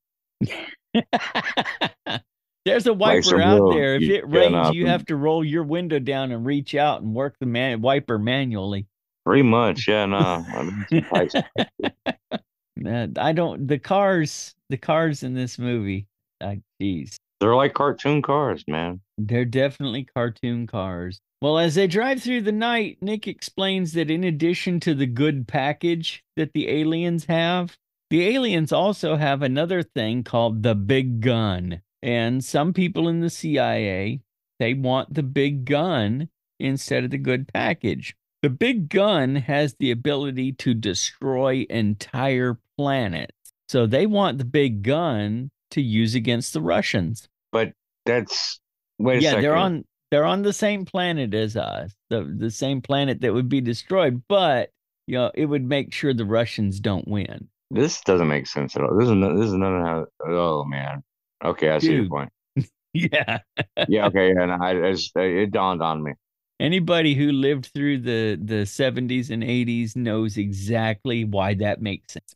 [2.65, 3.95] There's a wiper some out there.
[3.95, 7.35] If it rains, you have to roll your window down and reach out and work
[7.39, 8.87] the man wiper manually.
[9.23, 10.05] Pretty much, yeah.
[10.05, 11.05] No, I mean.
[12.83, 13.67] Uh, I don't.
[13.67, 16.07] The cars, the cars in this movie,
[16.41, 19.01] uh, geez, they're like cartoon cars, man.
[19.17, 21.19] they're definitely cartoon cars.
[21.41, 25.47] Well, as they drive through the night, Nick explains that in addition to the good
[25.47, 27.77] package that the aliens have,
[28.09, 31.81] the aliens also have another thing called the big gun.
[32.01, 34.21] And some people in the CIA,
[34.59, 38.15] they want the big gun instead of the good package.
[38.45, 43.33] The big gun has the ability to destroy entire planets.
[43.69, 47.27] So they want the big gun to use against the Russians.
[47.51, 47.73] But
[48.05, 48.59] that's
[48.99, 49.43] wait a yeah, second.
[49.43, 51.95] they're on they're on the same planet as us.
[52.11, 54.69] The the same planet that would be destroyed, but
[55.07, 57.47] you know, it would make sure the Russians don't win.
[57.71, 58.95] This doesn't make sense at all.
[58.95, 60.05] This is no, this is none of how.
[60.23, 61.01] Oh man.
[61.43, 62.29] Okay, I see your point.
[62.93, 63.39] Yeah.
[63.87, 64.05] Yeah.
[64.05, 64.33] Okay.
[64.37, 64.45] Yeah.
[64.45, 66.13] No, I, it's, it dawned on me.
[66.59, 72.35] Anybody who lived through the the 70s and 80s knows exactly why that makes sense.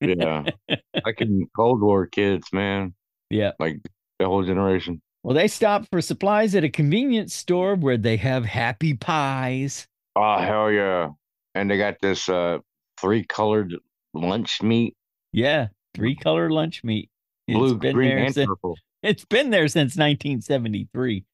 [0.00, 0.44] Yeah.
[1.04, 2.94] like in Cold War kids, man.
[3.30, 3.52] Yeah.
[3.58, 3.80] Like
[4.18, 5.02] the whole generation.
[5.22, 9.86] Well, they stop for supplies at a convenience store where they have happy pies.
[10.16, 11.08] Oh hell yeah!
[11.54, 12.58] And they got this uh
[13.00, 13.74] three colored
[14.14, 14.96] lunch meat,
[15.32, 17.10] Yeah, three color lunch meat.
[17.46, 18.76] Blue, green, and since, purple.
[19.02, 21.24] it's been there since 1973.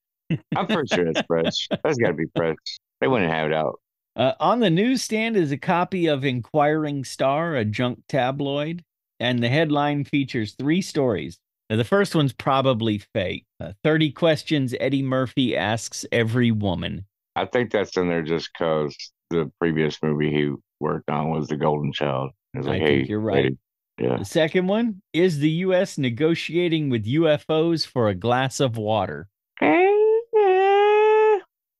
[0.56, 1.68] I'm pretty sure it's fresh.
[1.82, 2.56] That's got to be fresh.
[3.00, 3.80] They wouldn't have it out.
[4.16, 8.84] Uh, on the newsstand is a copy of Inquiring Star, a junk tabloid,
[9.18, 11.38] and the headline features three stories.
[11.68, 13.46] Now, the first one's probably fake.
[13.60, 17.06] Uh, 30 questions Eddie Murphy asks every woman.
[17.36, 18.96] I think that's in there just because
[19.30, 22.30] the previous movie he worked on was The Golden Child.
[22.52, 23.56] It's like, I hey, think you're right.
[23.98, 24.18] Yeah.
[24.18, 25.98] The second one is the U.S.
[25.98, 29.28] negotiating with UFOs for a glass of water.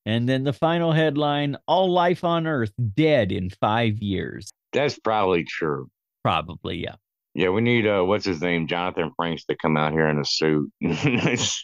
[0.07, 4.51] And then the final headline All life on Earth dead in five years.
[4.73, 5.89] That's probably true.
[6.23, 6.97] Probably, yeah.
[7.35, 8.67] Yeah, we need uh what's his name?
[8.69, 10.71] Jonathan Frakes to come out here in a suit.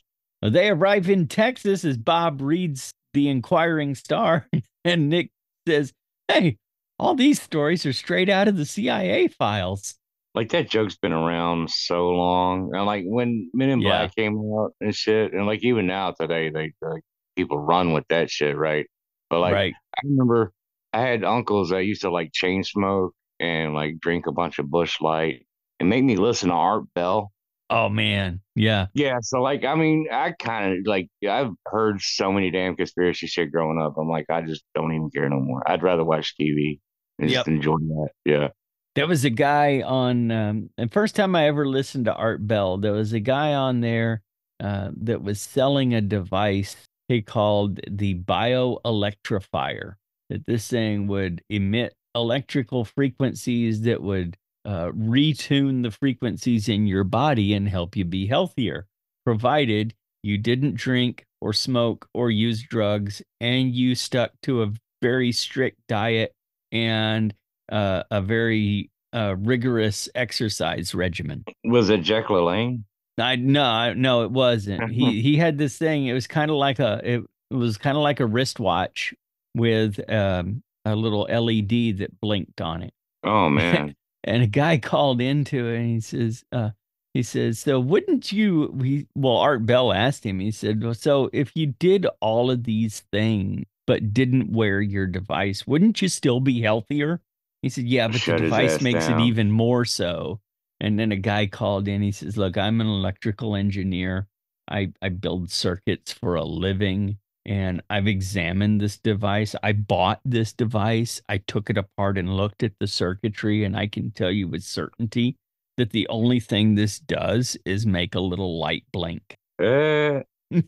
[0.42, 4.48] They arrive in Texas as Bob reads the Inquiring Star,
[4.86, 5.30] and Nick
[5.68, 5.92] says,
[6.28, 6.56] Hey,
[6.98, 9.96] all these stories are straight out of the CIA files.
[10.34, 12.70] like that joke's been around so long.
[12.74, 13.88] And like when Men in Yeah.
[14.06, 17.02] Black came out and shit, and like even now today, they like
[17.36, 18.86] people run with that shit, right?
[19.28, 19.74] But like right.
[19.96, 20.52] I remember
[20.92, 24.70] I had uncles that used to like chain smoke and like drink a bunch of
[24.70, 25.46] Busch Light
[25.78, 27.32] and make me listen to Art Bell.
[27.72, 28.40] Oh, man.
[28.56, 28.86] Yeah.
[28.94, 33.28] Yeah, so like I mean, I kind of like I've heard so many damn conspiracy
[33.28, 33.94] shit growing up.
[33.96, 35.62] I'm like, I just don't even care no more.
[35.70, 36.80] I'd rather watch TV
[37.20, 37.38] and Yep.
[37.38, 38.08] just enjoy that.
[38.24, 38.48] Yeah.
[38.96, 42.76] There was a guy on, um, the first time I ever listened to Art Bell,
[42.76, 44.22] there was a guy on there
[44.58, 46.76] uh, that was selling a device
[47.10, 49.94] he called the bioelectrifier.
[50.28, 57.02] That this thing would emit electrical frequencies that would uh, retune the frequencies in your
[57.02, 58.86] body and help you be healthier,
[59.24, 59.92] provided
[60.22, 65.78] you didn't drink or smoke or use drugs and you stuck to a very strict
[65.88, 66.32] diet
[66.70, 67.34] and
[67.72, 71.44] uh, a very uh, rigorous exercise regimen.
[71.64, 72.84] Was it Jack LaLanne?
[73.18, 74.90] I no, I- no, it wasn't.
[74.90, 76.06] he he had this thing.
[76.06, 79.12] It was kind of like a it, it was kind of like a wristwatch
[79.54, 82.94] with um, a little LED that blinked on it.
[83.24, 83.94] Oh man.
[84.24, 86.70] And a guy called into it and he says, uh,
[87.14, 91.30] he says, so wouldn't you, we, well, Art Bell asked him, he said, well, so
[91.32, 96.38] if you did all of these things, but didn't wear your device, wouldn't you still
[96.38, 97.20] be healthier?
[97.62, 99.20] He said, yeah, but Shut the device makes down.
[99.22, 100.38] it even more so.
[100.80, 104.28] And then a guy called in, he says, look, I'm an electrical engineer.
[104.68, 109.54] I, I build circuits for a living and I've examined this device.
[109.62, 111.20] I bought this device.
[111.28, 114.62] I took it apart and looked at the circuitry, and I can tell you with
[114.62, 115.36] certainty
[115.76, 119.36] that the only thing this does is make a little light blink.
[119.60, 120.22] Eh,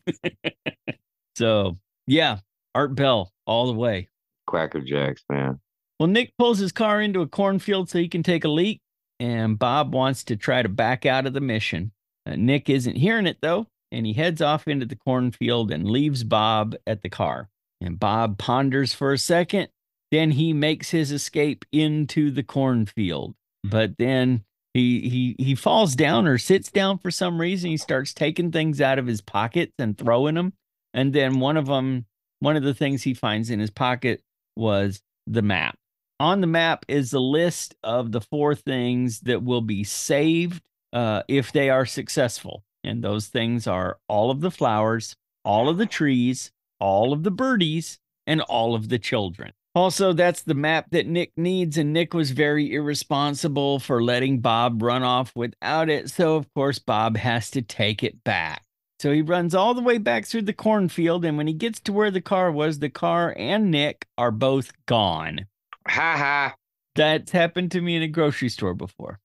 [1.37, 2.39] So, yeah,
[2.75, 4.09] Art Bell all the way.
[4.47, 5.61] Quacker Jacks, man.
[5.99, 8.81] Well, Nick pulls his car into a cornfield so he can take a leak,
[9.23, 11.93] and Bob wants to try to back out of the mission.
[12.27, 16.25] Uh, Nick isn't hearing it though, and he heads off into the cornfield and leaves
[16.25, 17.49] Bob at the car.
[17.81, 19.69] And Bob ponders for a second,
[20.11, 23.37] then he makes his escape into the cornfield.
[23.63, 24.43] But then
[24.75, 27.71] he he he falls down or sits down for some reason.
[27.71, 30.53] He starts taking things out of his pockets and throwing them.
[30.95, 32.07] And then one of them,
[32.41, 34.21] one of the things he finds in his pocket
[34.57, 35.77] was the map.
[36.23, 40.63] On the map is a list of the four things that will be saved
[40.93, 42.63] uh, if they are successful.
[42.85, 47.33] And those things are all of the flowers, all of the trees, all of the
[47.33, 49.51] birdies, and all of the children.
[49.75, 54.81] Also, that's the map that Nick needs, and Nick was very irresponsible for letting Bob
[54.81, 56.09] run off without it.
[56.09, 58.63] So, of course, Bob has to take it back.
[59.01, 61.93] So he runs all the way back through the cornfield, and when he gets to
[61.93, 65.47] where the car was, the car and Nick are both gone.
[65.89, 66.55] Ha ha.
[66.95, 69.19] That's happened to me in a grocery store before.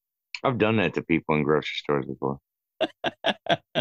[0.43, 2.39] I've done that to people in grocery stores before.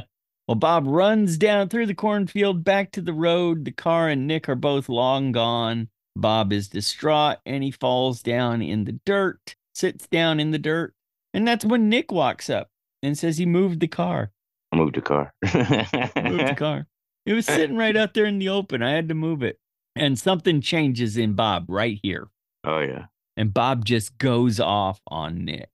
[0.48, 3.64] well, Bob runs down through the cornfield back to the road.
[3.64, 5.88] The car and Nick are both long gone.
[6.16, 10.94] Bob is distraught and he falls down in the dirt, sits down in the dirt.
[11.34, 12.70] And that's when Nick walks up
[13.02, 14.32] and says he moved the car.
[14.72, 15.32] I moved the car.
[15.44, 16.86] moved the car.
[17.26, 18.82] It was sitting right out there in the open.
[18.82, 19.58] I had to move it.
[19.94, 22.28] And something changes in Bob right here.
[22.66, 23.06] Oh, yeah.
[23.36, 25.70] And Bob just goes off on Nick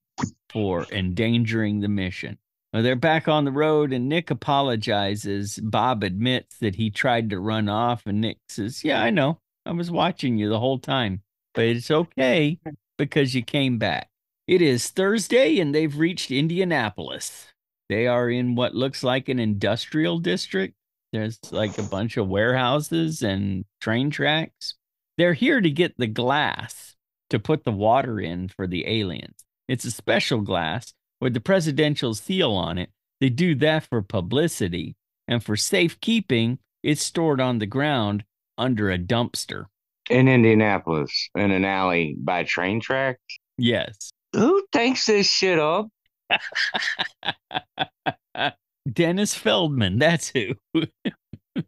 [0.51, 2.39] for endangering the mission.
[2.73, 5.59] Well, they're back on the road, and Nick apologizes.
[5.63, 9.39] Bob admits that he tried to run off, and Nick says, Yeah, I know.
[9.67, 11.23] I was watching you the whole time,
[11.55, 12.59] but it's okay
[12.99, 14.09] because you came back.
[14.49, 17.49] It is Thursday and they've reached Indianapolis.
[17.89, 20.75] They are in what looks like an industrial district.
[21.13, 24.75] There's like a bunch of warehouses and train tracks.
[25.19, 26.95] They're here to get the glass
[27.31, 29.45] to put the water in for the aliens.
[29.69, 32.91] It's a special glass with the presidential seal on it.
[33.21, 34.97] They do that for publicity.
[35.29, 38.25] And for safekeeping, it's stored on the ground
[38.59, 39.67] under a dumpster.
[40.11, 43.21] In Indianapolis, in an alley by train tracks?
[43.57, 44.11] Yes.
[44.35, 45.89] Who takes this shit up?
[48.93, 50.55] Dennis Feldman, that's who.
[51.55, 51.61] I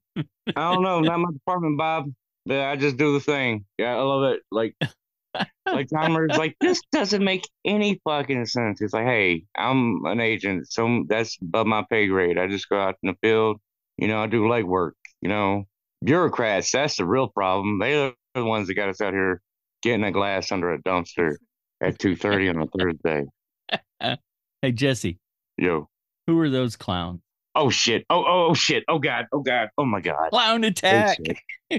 [0.57, 2.07] don't know, not my department, Bob.
[2.47, 3.65] But I just do the thing.
[3.79, 4.41] Yeah, I love it.
[4.51, 4.77] Like
[5.67, 8.81] like Timer's like, this doesn't make any fucking sense.
[8.81, 12.39] It's like, hey, I'm an agent, so that's above my pay grade.
[12.39, 13.61] I just go out in the field,
[13.97, 15.65] you know, I do legwork, you know,
[16.05, 17.79] bureaucrats, that's the real problem.
[17.79, 19.41] They're the ones that got us out here
[19.83, 21.37] getting a glass under a dumpster
[21.83, 24.19] at 2.30 on a Thursday.
[24.63, 25.19] hey, Jesse.
[25.57, 25.89] Yo.
[26.27, 27.21] Who are those clowns?
[27.55, 28.05] Oh, shit.
[28.11, 28.85] Oh, oh, oh, shit.
[28.89, 29.27] Oh, God.
[29.33, 29.69] Oh, God.
[29.79, 30.31] Oh, my God.
[30.31, 31.19] Clown attack.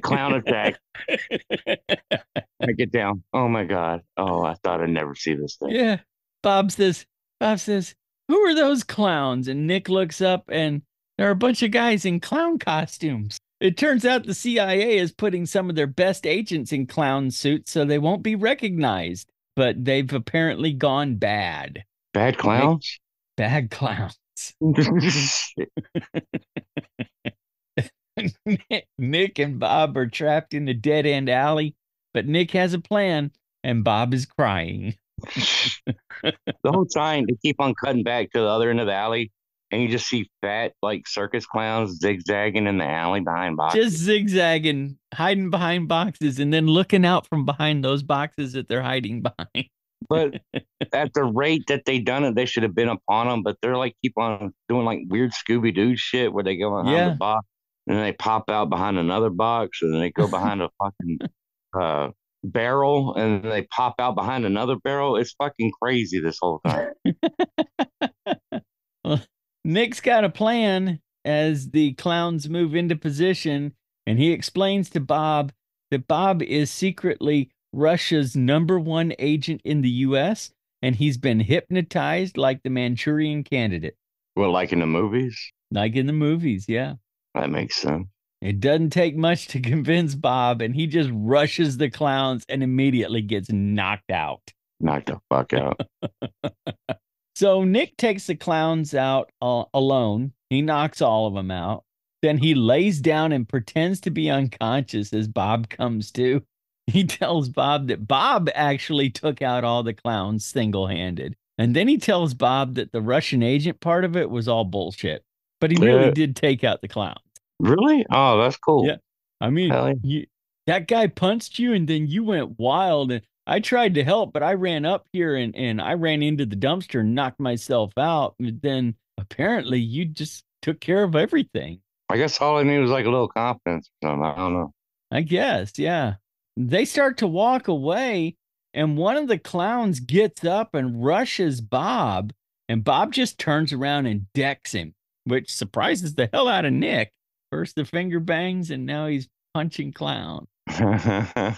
[0.02, 0.80] Clown attack.
[1.10, 3.24] I get down.
[3.34, 4.02] Oh, my God.
[4.16, 5.72] Oh, I thought I'd never see this thing.
[5.72, 6.00] Yeah.
[6.42, 7.06] Bob says,
[7.40, 7.94] Bob says,
[8.28, 9.48] who are those clowns?
[9.48, 10.82] And Nick looks up and
[11.18, 13.38] there are a bunch of guys in clown costumes.
[13.60, 17.72] It turns out the CIA is putting some of their best agents in clown suits
[17.72, 21.84] so they won't be recognized, but they've apparently gone bad.
[22.14, 23.00] Bad clowns?
[23.38, 24.18] Bad clowns.
[28.98, 31.76] Nick and Bob are trapped in a dead end alley,
[32.14, 33.32] but Nick has a plan
[33.64, 34.96] and Bob is crying.
[35.36, 39.32] the whole time they keep on cutting back to the other end of the alley
[39.72, 43.92] and you just see fat like circus clowns zigzagging in the alley behind boxes.
[43.92, 48.84] Just zigzagging, hiding behind boxes, and then looking out from behind those boxes that they're
[48.84, 49.70] hiding behind.
[50.10, 50.36] But
[50.94, 53.44] at the rate that they done it, they should have been upon them.
[53.44, 56.96] But they're like keep on doing like weird Scooby Doo shit where they go behind
[56.96, 57.10] yeah.
[57.10, 57.46] the box
[57.88, 61.20] and then they pop out behind another box and then they go behind a fucking
[61.80, 62.10] uh,
[62.44, 65.18] barrel and they pop out behind another barrel.
[65.18, 66.94] It's fucking crazy this whole time.
[69.04, 69.22] well,
[69.64, 73.74] Nick's got a plan as the clowns move into position,
[74.06, 75.52] and he explains to Bob
[75.92, 80.52] that Bob is secretly Russia's number one agent in the U.S.,
[80.82, 83.98] and he's been hypnotized like the Manchurian candidate.
[84.36, 85.38] Well, like in the movies?
[85.72, 86.96] Like in the movies, yeah.
[87.34, 88.08] That makes sense.
[88.42, 93.22] It doesn't take much to convince Bob, and he just rushes the clowns and immediately
[93.22, 94.42] gets knocked out.
[94.80, 95.82] Knocked the fuck out.
[97.36, 100.32] So Nick takes the clowns out uh, alone.
[100.50, 101.84] He knocks all of them out.
[102.22, 106.42] Then he lays down and pretends to be unconscious as Bob comes to.
[106.92, 111.36] He tells Bob that Bob actually took out all the clowns single handed.
[111.58, 115.24] And then he tells Bob that the Russian agent part of it was all bullshit.
[115.60, 117.18] But he really did take out the clowns.
[117.60, 118.06] Really?
[118.12, 118.86] Oh, that's cool.
[118.86, 118.98] Yeah.
[119.42, 119.94] I mean, yeah.
[120.04, 120.26] you,
[120.68, 123.12] that guy punched you and then you went wild.
[123.12, 126.46] And I tried to help, but I ran up here and, and I ran into
[126.46, 128.36] the dumpster and knocked myself out.
[128.40, 131.80] And then apparently you just took care of everything.
[132.10, 134.26] I guess all I need was like a little confidence or something.
[134.26, 134.72] I don't know.
[135.12, 136.16] I guess, yeah.
[136.58, 138.36] They start to walk away,
[138.74, 142.34] and one of the clowns gets up and rushes Bob,
[142.70, 144.94] and Bob just turns around and decks him,
[145.26, 147.12] which surprises the hell out of Nick.
[147.52, 150.48] First the finger bangs, and now he's punching clown.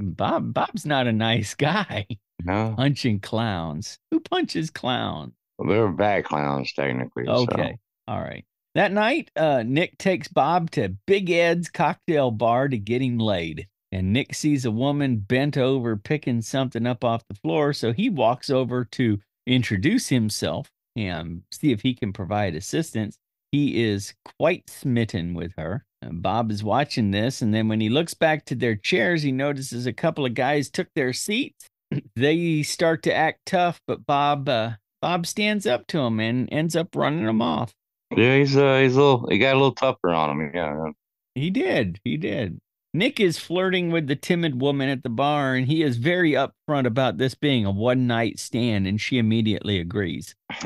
[0.00, 2.06] Bob Bob's not a nice guy.
[2.44, 2.74] No.
[2.76, 3.98] Punching clowns.
[4.10, 5.32] Who punches clowns?
[5.58, 7.26] Well, they're bad clowns technically.
[7.26, 7.78] Okay.
[8.06, 8.44] All right.
[8.74, 13.66] That night, uh, Nick takes Bob to Big Ed's cocktail bar to get him laid.
[13.90, 17.72] And Nick sees a woman bent over picking something up off the floor.
[17.72, 23.16] So he walks over to introduce himself and see if he can provide assistance.
[23.50, 25.84] He is quite smitten with her.
[26.02, 27.40] And Bob is watching this.
[27.40, 30.70] And then when he looks back to their chairs, he notices a couple of guys
[30.70, 31.66] took their seats.
[32.16, 36.76] they start to act tough, but Bob uh, Bob stands up to him and ends
[36.76, 37.72] up running them off.
[38.16, 40.50] Yeah, he's uh, he's a little, he got a little tougher on him.
[40.54, 40.90] Yeah,
[41.34, 42.00] he did.
[42.04, 42.58] He did.
[42.94, 46.86] Nick is flirting with the timid woman at the bar, and he is very upfront
[46.86, 50.34] about this being a one night stand, and she immediately agrees.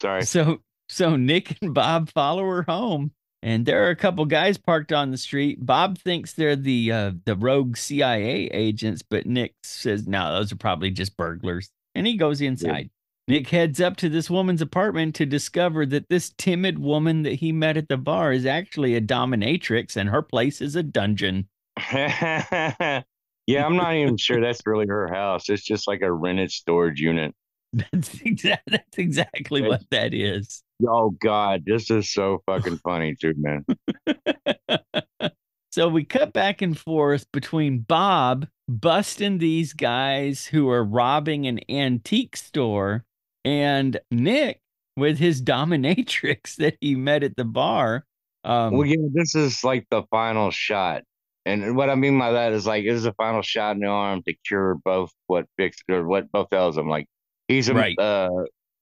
[0.00, 0.22] Sorry.
[0.22, 3.10] So, so Nick and Bob follow her home,
[3.42, 5.64] and there are a couple guys parked on the street.
[5.66, 10.56] Bob thinks they're the uh, the rogue CIA agents, but Nick says no, those are
[10.56, 12.90] probably just burglars, and he goes inside.
[13.28, 17.52] Nick heads up to this woman's apartment to discover that this timid woman that he
[17.52, 21.46] met at the bar is actually a dominatrix and her place is a dungeon.
[21.92, 23.02] yeah,
[23.50, 25.50] I'm not even sure that's really her house.
[25.50, 27.34] It's just like a rented storage unit.
[27.92, 30.62] That's exactly that's exactly what that is.
[30.88, 33.66] Oh God, this is so fucking funny too, man.
[35.70, 41.60] so we cut back and forth between Bob busting these guys who are robbing an
[41.68, 43.04] antique store
[43.44, 44.60] and Nick
[44.96, 48.04] with his dominatrix that he met at the bar.
[48.44, 51.02] Um, well, yeah, this is like the final shot.
[51.44, 53.86] And what I mean by that is like this is the final shot in the
[53.86, 56.88] arm to cure both what fixed or what both ails him.
[56.88, 57.06] Like
[57.46, 57.98] he's a right.
[57.98, 58.28] uh,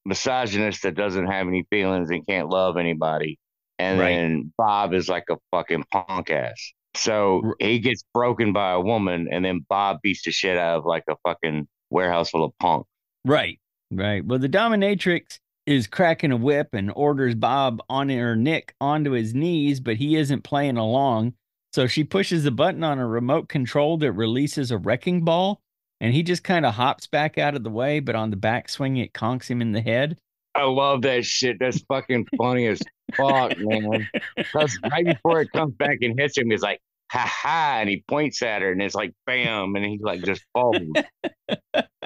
[0.05, 3.39] misogynist that doesn't have any feelings and can't love anybody.
[3.79, 4.17] And right.
[4.17, 6.73] then Bob is like a fucking punk ass.
[6.97, 10.87] So he gets broken by a woman, and then Bob beats the shit out of
[10.87, 12.87] like a fucking warehouse full of punk.
[13.25, 13.61] Right.
[13.91, 14.25] Right.
[14.25, 19.35] Well, the dominatrix is cracking a whip and orders Bob on her Nick onto his
[19.35, 21.35] knees, but he isn't playing along.
[21.73, 25.61] So she pushes the button on a remote control that releases a wrecking ball,
[26.01, 29.03] and he just kind of hops back out of the way, but on the backswing,
[29.03, 30.17] it conks him in the head.
[30.55, 31.59] I love that shit.
[31.59, 32.81] That's fucking funny as
[33.15, 34.09] fuck, man.
[34.37, 36.81] Because right before it comes back and hits him, he's like,
[37.13, 40.45] ha ha, and he points at her, and it's like, bam, and he like just
[40.55, 40.79] falls.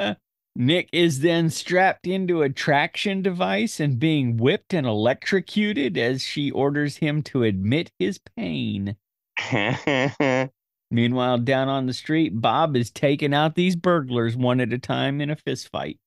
[0.57, 6.51] Nick is then strapped into a traction device and being whipped and electrocuted as she
[6.51, 8.97] orders him to admit his pain.
[10.91, 15.21] Meanwhile, down on the street, Bob is taking out these burglars one at a time
[15.21, 15.99] in a fist fight.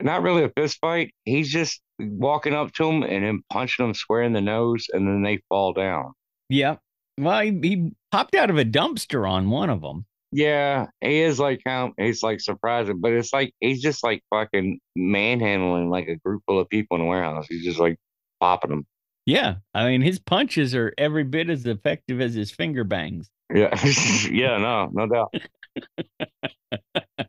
[0.00, 1.14] Not really a fist fight.
[1.24, 5.06] He's just walking up to them and then punching them square in the nose, and
[5.06, 6.12] then they fall down.
[6.48, 6.80] Yep.
[7.18, 10.06] Well, he, he popped out of a dumpster on one of them.
[10.34, 14.80] Yeah, he is like um, he's like surprising, but it's like he's just like fucking
[14.96, 17.46] manhandling like a group full of people in a warehouse.
[17.48, 17.98] He's just like
[18.40, 18.86] popping them.
[19.26, 23.28] Yeah, I mean his punches are every bit as effective as his finger bangs.
[23.52, 23.78] Yeah,
[24.30, 25.34] yeah, no, no doubt.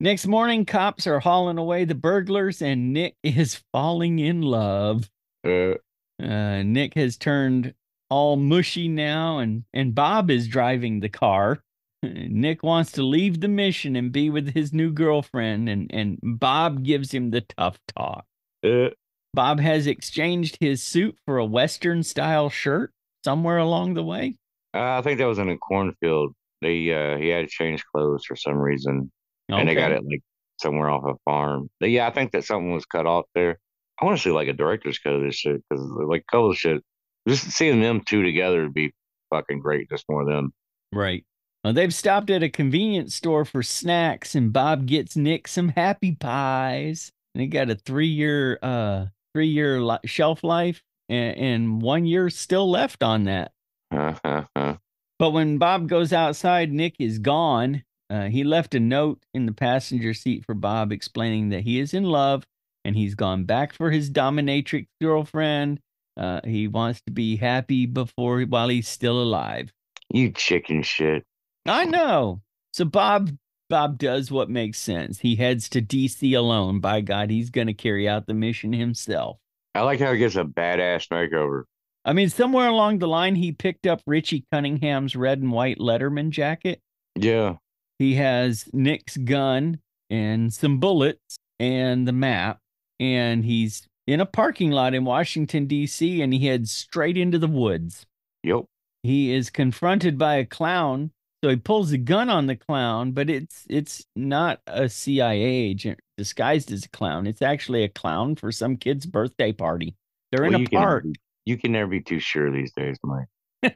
[0.00, 5.10] Next morning, cops are hauling away the burglars, and Nick is falling in love.
[5.46, 5.74] Uh,
[6.22, 7.74] uh, Nick has turned
[8.08, 11.62] all mushy now, and and Bob is driving the car.
[12.02, 16.82] Nick wants to leave the mission and be with his new girlfriend, and, and Bob
[16.82, 18.24] gives him the tough talk.
[18.64, 18.88] Uh,
[19.34, 22.92] Bob has exchanged his suit for a Western style shirt
[23.24, 24.36] somewhere along the way.
[24.74, 26.34] Uh, I think that was in a cornfield.
[26.62, 29.10] They uh, he had to change clothes for some reason,
[29.50, 29.60] okay.
[29.60, 30.22] and they got it like
[30.60, 31.70] somewhere off a farm.
[31.80, 33.58] But yeah, I think that something was cut off there.
[34.00, 36.82] I want to see like a director's cut of this shit because like color shit.
[37.28, 38.92] Just seeing them two together would be
[39.30, 39.90] fucking great.
[39.90, 40.52] Just more of them.
[40.92, 41.24] Right.
[41.62, 46.12] Well, they've stopped at a convenience store for snacks, and Bob gets Nick some happy
[46.12, 47.12] pies.
[47.34, 52.68] And he got a three-year, uh, three-year li- shelf life, and, and, one year still
[52.68, 53.52] left on that.
[53.90, 57.84] but when Bob goes outside, Nick is gone.
[58.08, 61.94] Uh, he left a note in the passenger seat for Bob, explaining that he is
[61.94, 62.44] in love
[62.84, 65.80] and he's gone back for his dominatrix girlfriend.
[66.16, 69.72] Uh, he wants to be happy before while he's still alive.
[70.12, 71.24] You chicken shit.
[71.66, 72.40] I know.
[72.72, 73.30] So Bob
[73.70, 75.20] Bob does what makes sense.
[75.20, 76.80] He heads to DC alone.
[76.80, 79.38] By God, he's going to carry out the mission himself.
[79.74, 81.64] I like how he gets a badass makeover.
[82.04, 86.30] I mean, somewhere along the line, he picked up Richie Cunningham's red and white Letterman
[86.30, 86.80] jacket.
[87.14, 87.56] Yeah.
[87.98, 92.58] He has Nick's gun and some bullets and the map.
[92.98, 97.46] And he's in a parking lot in Washington, D.C., and he heads straight into the
[97.46, 98.06] woods.
[98.42, 98.64] Yep.
[99.02, 103.30] He is confronted by a clown so he pulls a gun on the clown, but
[103.30, 105.98] it's it's not a CIA agent.
[106.18, 107.26] disguised as a clown.
[107.26, 109.94] It's actually a clown for some kid's birthday party.
[110.30, 111.04] They're in a you park.
[111.04, 111.14] be-
[111.46, 113.26] you can never be too sure these days, Mike.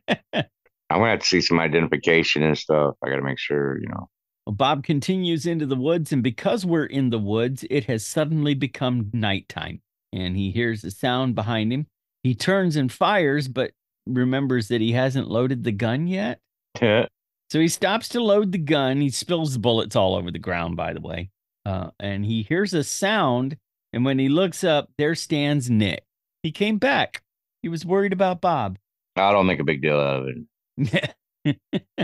[0.94, 2.96] I'm gonna have to see some identification and stuff.
[3.02, 4.08] I gotta make sure, you know.
[4.46, 8.54] Well, Bob continues into the woods, and because we're in the woods, it has suddenly
[8.54, 9.80] become nighttime.
[10.12, 11.86] And he hears a sound behind him.
[12.22, 13.72] He turns and fires, but
[14.06, 16.40] remembers that he hasn't loaded the gun yet.
[17.54, 19.00] So he stops to load the gun.
[19.00, 21.30] He spills the bullets all over the ground, by the way.
[21.64, 23.58] Uh, and he hears a sound.
[23.92, 26.02] And when he looks up, there stands Nick.
[26.42, 27.22] He came back.
[27.62, 28.76] He was worried about Bob.
[29.14, 30.34] I don't make a big deal out of
[30.76, 31.14] it.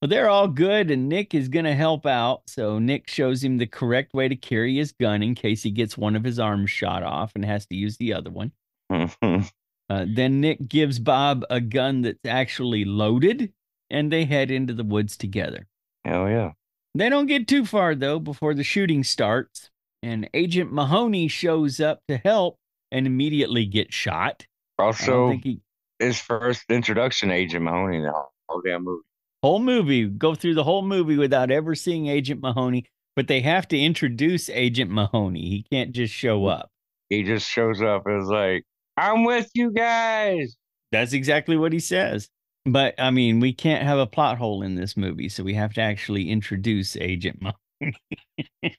[0.00, 2.40] well, they're all good, and Nick is going to help out.
[2.46, 5.98] So Nick shows him the correct way to carry his gun in case he gets
[5.98, 8.52] one of his arms shot off and has to use the other one.
[9.90, 13.52] Uh, then Nick gives Bob a gun that's actually loaded,
[13.94, 15.68] and they head into the woods together.
[16.04, 16.50] Hell yeah.
[16.96, 19.70] They don't get too far though before the shooting starts,
[20.02, 22.58] and Agent Mahoney shows up to help
[22.90, 24.46] and immediately gets shot.
[24.78, 25.60] Also, he
[26.00, 28.12] his first introduction, Agent Mahoney, in the
[28.48, 29.02] whole damn movie.
[29.42, 33.68] whole movie go through the whole movie without ever seeing Agent Mahoney, but they have
[33.68, 35.48] to introduce Agent Mahoney.
[35.48, 36.70] He can't just show up.
[37.10, 38.64] He just shows up as like,
[38.96, 40.56] I'm with you guys.
[40.90, 42.28] That's exactly what he says.
[42.66, 45.74] But I mean, we can't have a plot hole in this movie, so we have
[45.74, 48.78] to actually introduce Agent Mahoney.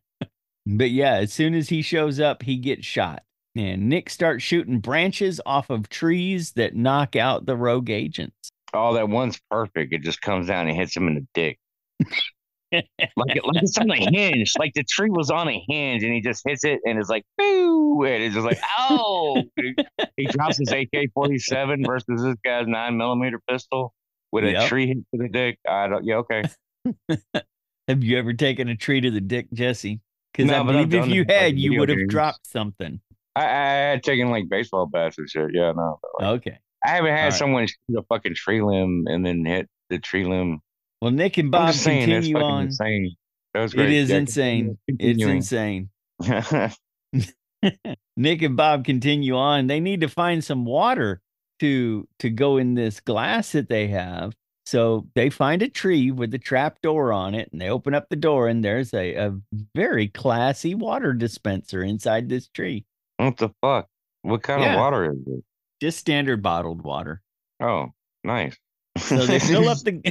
[0.68, 3.24] but yeah, as soon as he shows up, he gets shot.
[3.56, 8.52] And Nick starts shooting branches off of trees that knock out the rogue agents.
[8.74, 9.94] Oh, that one's perfect.
[9.94, 11.60] It just comes down and hits him in the dick.
[12.72, 14.54] like it, like it's on a hinge.
[14.60, 17.24] Like the tree was on a hinge, and he just hits it, and it's like,
[17.38, 19.44] boo, and it's just like, oh.
[20.18, 23.94] he drops his AK forty seven versus this guy's nine millimeter pistol
[24.32, 25.60] with a tree hit to the dick.
[25.68, 26.06] I don't.
[26.06, 26.44] Yeah, okay.
[27.88, 30.02] Have you ever taken a tree to the dick, Jesse?
[30.34, 32.12] Because I No, I've believe if you in, like, had, you would have games.
[32.12, 33.00] dropped something.
[33.36, 33.46] I, I
[33.92, 35.52] had taken like baseball bats and shit.
[35.54, 36.00] Yeah, no.
[36.20, 36.58] like, Okay.
[36.86, 37.34] I haven't had right.
[37.34, 40.60] someone shoot a fucking tree limb and then hit the tree limb.
[41.02, 42.66] Well, Nick and Bob saying, continue on.
[42.68, 43.16] insane.
[43.54, 43.92] That was great.
[43.92, 44.78] is Yeah, insane.
[44.88, 45.90] It's insane.
[48.18, 49.68] Nick and Bob continue on.
[49.68, 51.22] They need to find some water
[51.60, 54.34] to to go in this glass that they have.
[54.66, 58.08] So they find a tree with a trap door on it, and they open up
[58.10, 59.38] the door, and there's a, a
[59.76, 62.86] very classy water dispenser inside this tree.
[63.18, 63.88] what the fuck?
[64.24, 64.74] What kind Yeah.
[64.74, 65.44] of water is it?
[65.82, 67.22] Just standard bottled water.
[67.62, 67.92] Oh,
[68.26, 68.58] nice.
[68.98, 70.02] So they fill up the.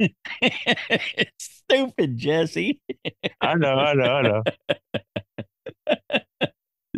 [1.38, 2.80] Stupid Jesse.
[3.40, 4.42] I know, I know, I know.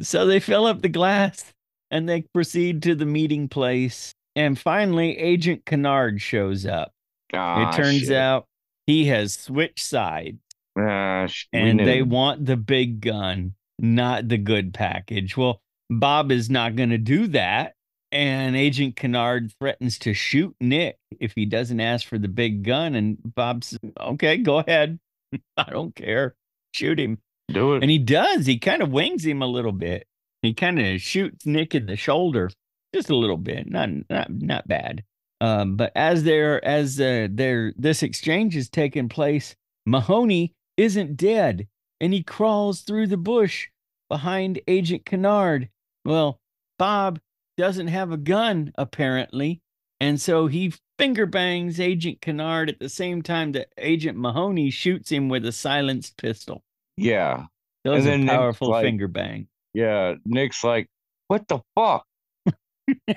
[0.02, 1.52] So they fill up the glass
[1.90, 4.14] and they proceed to the meeting place.
[4.34, 6.92] And finally, Agent Kennard shows up.
[7.34, 8.16] Ah, it turns shit.
[8.16, 8.46] out
[8.86, 10.38] he has switched sides
[10.78, 15.36] Ah, sh- and they want the big gun, not the good package.
[15.36, 17.74] Well, Bob is not going to do that.
[18.12, 22.94] And Agent Kennard threatens to shoot Nick if he doesn't ask for the big gun.
[22.94, 24.98] And Bob says, okay, go ahead.
[25.56, 26.34] I don't care.
[26.72, 27.18] Shoot him.
[27.48, 27.82] do it.
[27.82, 28.46] And he does.
[28.46, 30.06] He kind of wings him a little bit.
[30.42, 32.50] He kind of shoots Nick in the shoulder,
[32.94, 33.70] just a little bit.
[33.70, 35.04] Not not not bad.
[35.40, 39.54] Um, but as they're as uh, they're this exchange is taking place,
[39.86, 41.68] Mahoney isn't dead,
[42.00, 43.68] and he crawls through the bush
[44.08, 45.68] behind Agent Kennard.
[46.04, 46.40] Well,
[46.78, 47.20] Bob
[47.60, 49.60] doesn't have a gun apparently,
[50.00, 55.10] and so he finger bangs Agent Kennard at the same time that Agent Mahoney shoots
[55.10, 56.62] him with a silenced pistol.
[56.96, 57.44] yeah,
[57.84, 59.48] Those And are powerful like- finger bang.
[59.74, 60.14] yeah.
[60.24, 60.88] Nick's like,
[61.28, 62.04] what the fuck?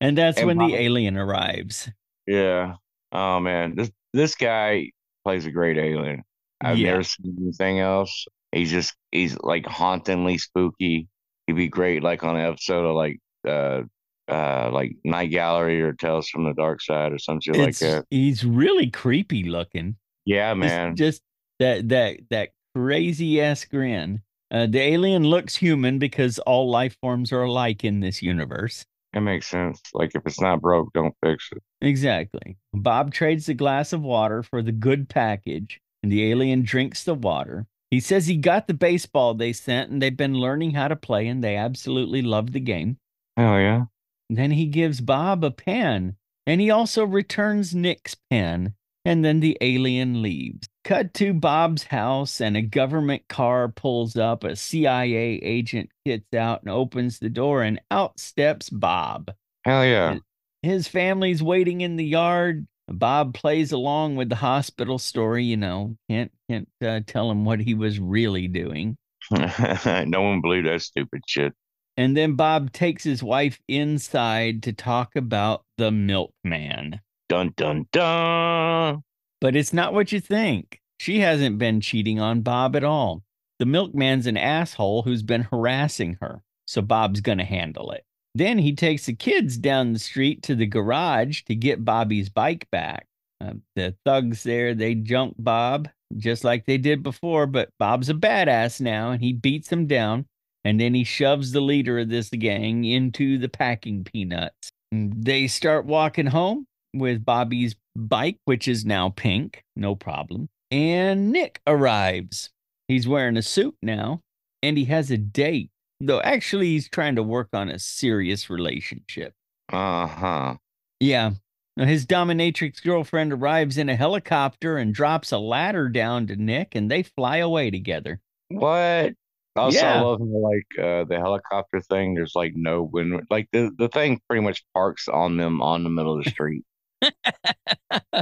[0.00, 1.88] and that's And when Bob- the alien arrives.
[2.26, 2.74] Yeah.
[3.12, 4.90] Oh man, this this guy
[5.24, 6.22] plays a great alien.
[6.60, 6.90] I've Yeah.
[6.90, 8.26] never seen anything else.
[8.52, 11.08] He's just he's like hauntingly spooky.
[11.48, 13.18] He'd be great like on an episode of like
[13.48, 13.84] uh
[14.30, 18.04] uh like Night Gallery or Tales from the Dark Side or some shit like that.
[18.10, 19.96] he's really creepy looking.
[20.26, 20.94] Yeah, man.
[20.94, 21.22] Just,
[21.58, 24.20] that that that crazy ass grin.
[24.50, 28.84] Uh, the alien looks human because all life forms are alike in this universe.
[29.14, 29.80] That makes sense.
[29.94, 31.62] Like if it's not broke, don't fix it.
[31.80, 32.58] Exactly.
[32.74, 37.14] Bob trades the glass of water for the good package, and the alien drinks the
[37.14, 37.66] water.
[37.90, 41.26] He says he got the baseball they sent, and they've been learning how to play,
[41.26, 42.98] and they absolutely love the game.
[43.36, 43.84] Hell yeah.
[44.28, 46.16] Then he gives Bob a pen,
[46.46, 48.74] and he also returns Nick's pen,
[49.04, 50.68] and then the alien leaves.
[50.84, 54.44] Cut to Bob's house, and a government car pulls up.
[54.44, 59.32] A CIA agent gets out and opens the door, and out steps Bob.
[59.64, 60.18] Hell yeah.
[60.62, 62.66] His family's waiting in the yard.
[62.88, 65.44] Bob plays along with the hospital story.
[65.44, 68.96] You know, can't can't uh, tell him what he was really doing.
[69.30, 71.54] no one believed that stupid shit.
[71.96, 77.00] And then Bob takes his wife inside to talk about the milkman.
[77.28, 79.02] Dun dun dun.
[79.40, 80.80] But it's not what you think.
[80.98, 83.22] She hasn't been cheating on Bob at all.
[83.58, 88.04] The milkman's an asshole who's been harassing her, so Bob's going to handle it.
[88.38, 92.68] Then he takes the kids down the street to the garage to get Bobby's bike
[92.70, 93.04] back.
[93.40, 98.14] Uh, the thugs there, they jump Bob just like they did before, but Bob's a
[98.14, 100.24] badass now and he beats them down.
[100.64, 104.70] And then he shoves the leader of this gang into the packing peanuts.
[104.92, 110.48] They start walking home with Bobby's bike, which is now pink, no problem.
[110.70, 112.50] And Nick arrives.
[112.86, 114.20] He's wearing a suit now
[114.62, 119.32] and he has a date though actually he's trying to work on a serious relationship.
[119.72, 120.56] Uh-huh.
[121.00, 121.32] Yeah.
[121.76, 126.90] His dominatrix girlfriend arrives in a helicopter and drops a ladder down to Nick and
[126.90, 128.20] they fly away together.
[128.48, 129.14] What?
[129.54, 130.00] Also, Yeah.
[130.00, 132.14] I love like uh, the helicopter thing.
[132.14, 133.22] There's like no wind.
[133.30, 136.64] Like the, the thing pretty much parks on them on the middle of the street.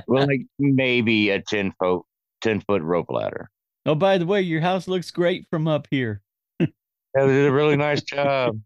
[0.07, 2.03] well, like maybe a ten foot
[2.43, 3.51] ten foot rope ladder.
[3.86, 6.20] Oh, by the way, your house looks great from up here.
[7.17, 8.61] Yeah, they did a really nice job.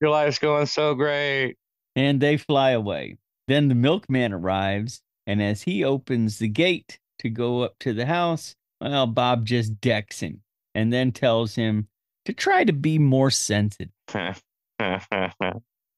[0.00, 1.56] Your life's going so great.
[1.94, 3.18] And they fly away.
[3.48, 8.06] Then the milkman arrives, and as he opens the gate to go up to the
[8.06, 10.42] house, well, Bob just decks him
[10.74, 11.88] and then tells him
[12.26, 14.40] to try to be more sensitive and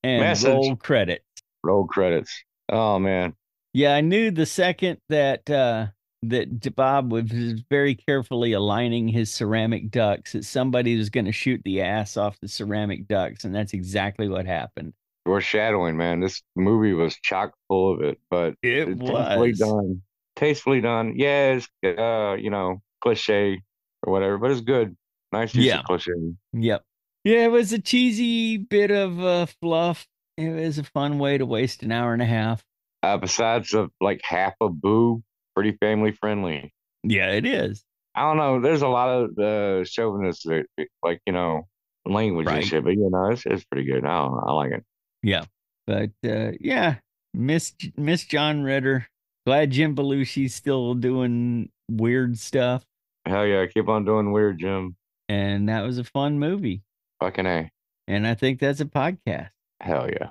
[0.05, 0.49] Message.
[0.49, 1.25] roll credits.
[1.65, 2.45] Roll credits.
[2.69, 3.35] Oh man.
[3.73, 5.87] Yeah, I knew the second that uh
[6.23, 7.25] that Bob was
[7.71, 12.39] very carefully aligning his ceramic ducks that somebody was going to shoot the ass off
[12.41, 14.95] the ceramic ducks, and that's exactly what happened.
[15.25, 16.21] Foreshadowing, man.
[16.21, 19.59] This movie was chock full of it, but It tastefully was.
[19.59, 20.03] done.
[20.37, 21.15] Tastefully done.
[21.17, 23.63] Yeah, it's uh, you know, cliche
[24.03, 24.97] or whatever, but it's good.
[25.33, 25.81] Nice use Yeah.
[25.81, 26.13] of cliche.
[26.55, 26.83] Yep.
[27.25, 30.07] Yeah, it was a cheesy bit of uh, fluff.
[30.37, 32.63] It was a fun way to waste an hour and a half.
[33.03, 35.23] Uh, besides of like half a boo,
[35.59, 36.73] pretty family friendly.
[37.03, 37.85] Yeah, it is.
[38.15, 38.61] I don't know.
[38.61, 40.63] There's a lot of uh, chauvinist, uh,
[41.03, 41.67] like you know,
[42.07, 42.59] language Right.
[42.59, 44.05] and shit, but you know, it's it's pretty good.
[44.05, 44.45] I don't know.
[44.47, 44.85] I like it.
[45.23, 45.45] Yeah.
[45.87, 46.97] But uh, yeah,
[47.35, 49.09] Miss Miss John Ritter.
[49.47, 52.85] Glad Jim Belushi's still doing weird stuff.
[53.27, 54.95] Hell yeah, keep on doing weird, Jim.
[55.29, 56.83] And that was a fun movie.
[57.21, 57.71] Fucking a.
[58.07, 59.51] And I think that's a podcast.
[59.81, 60.31] Hell yeah.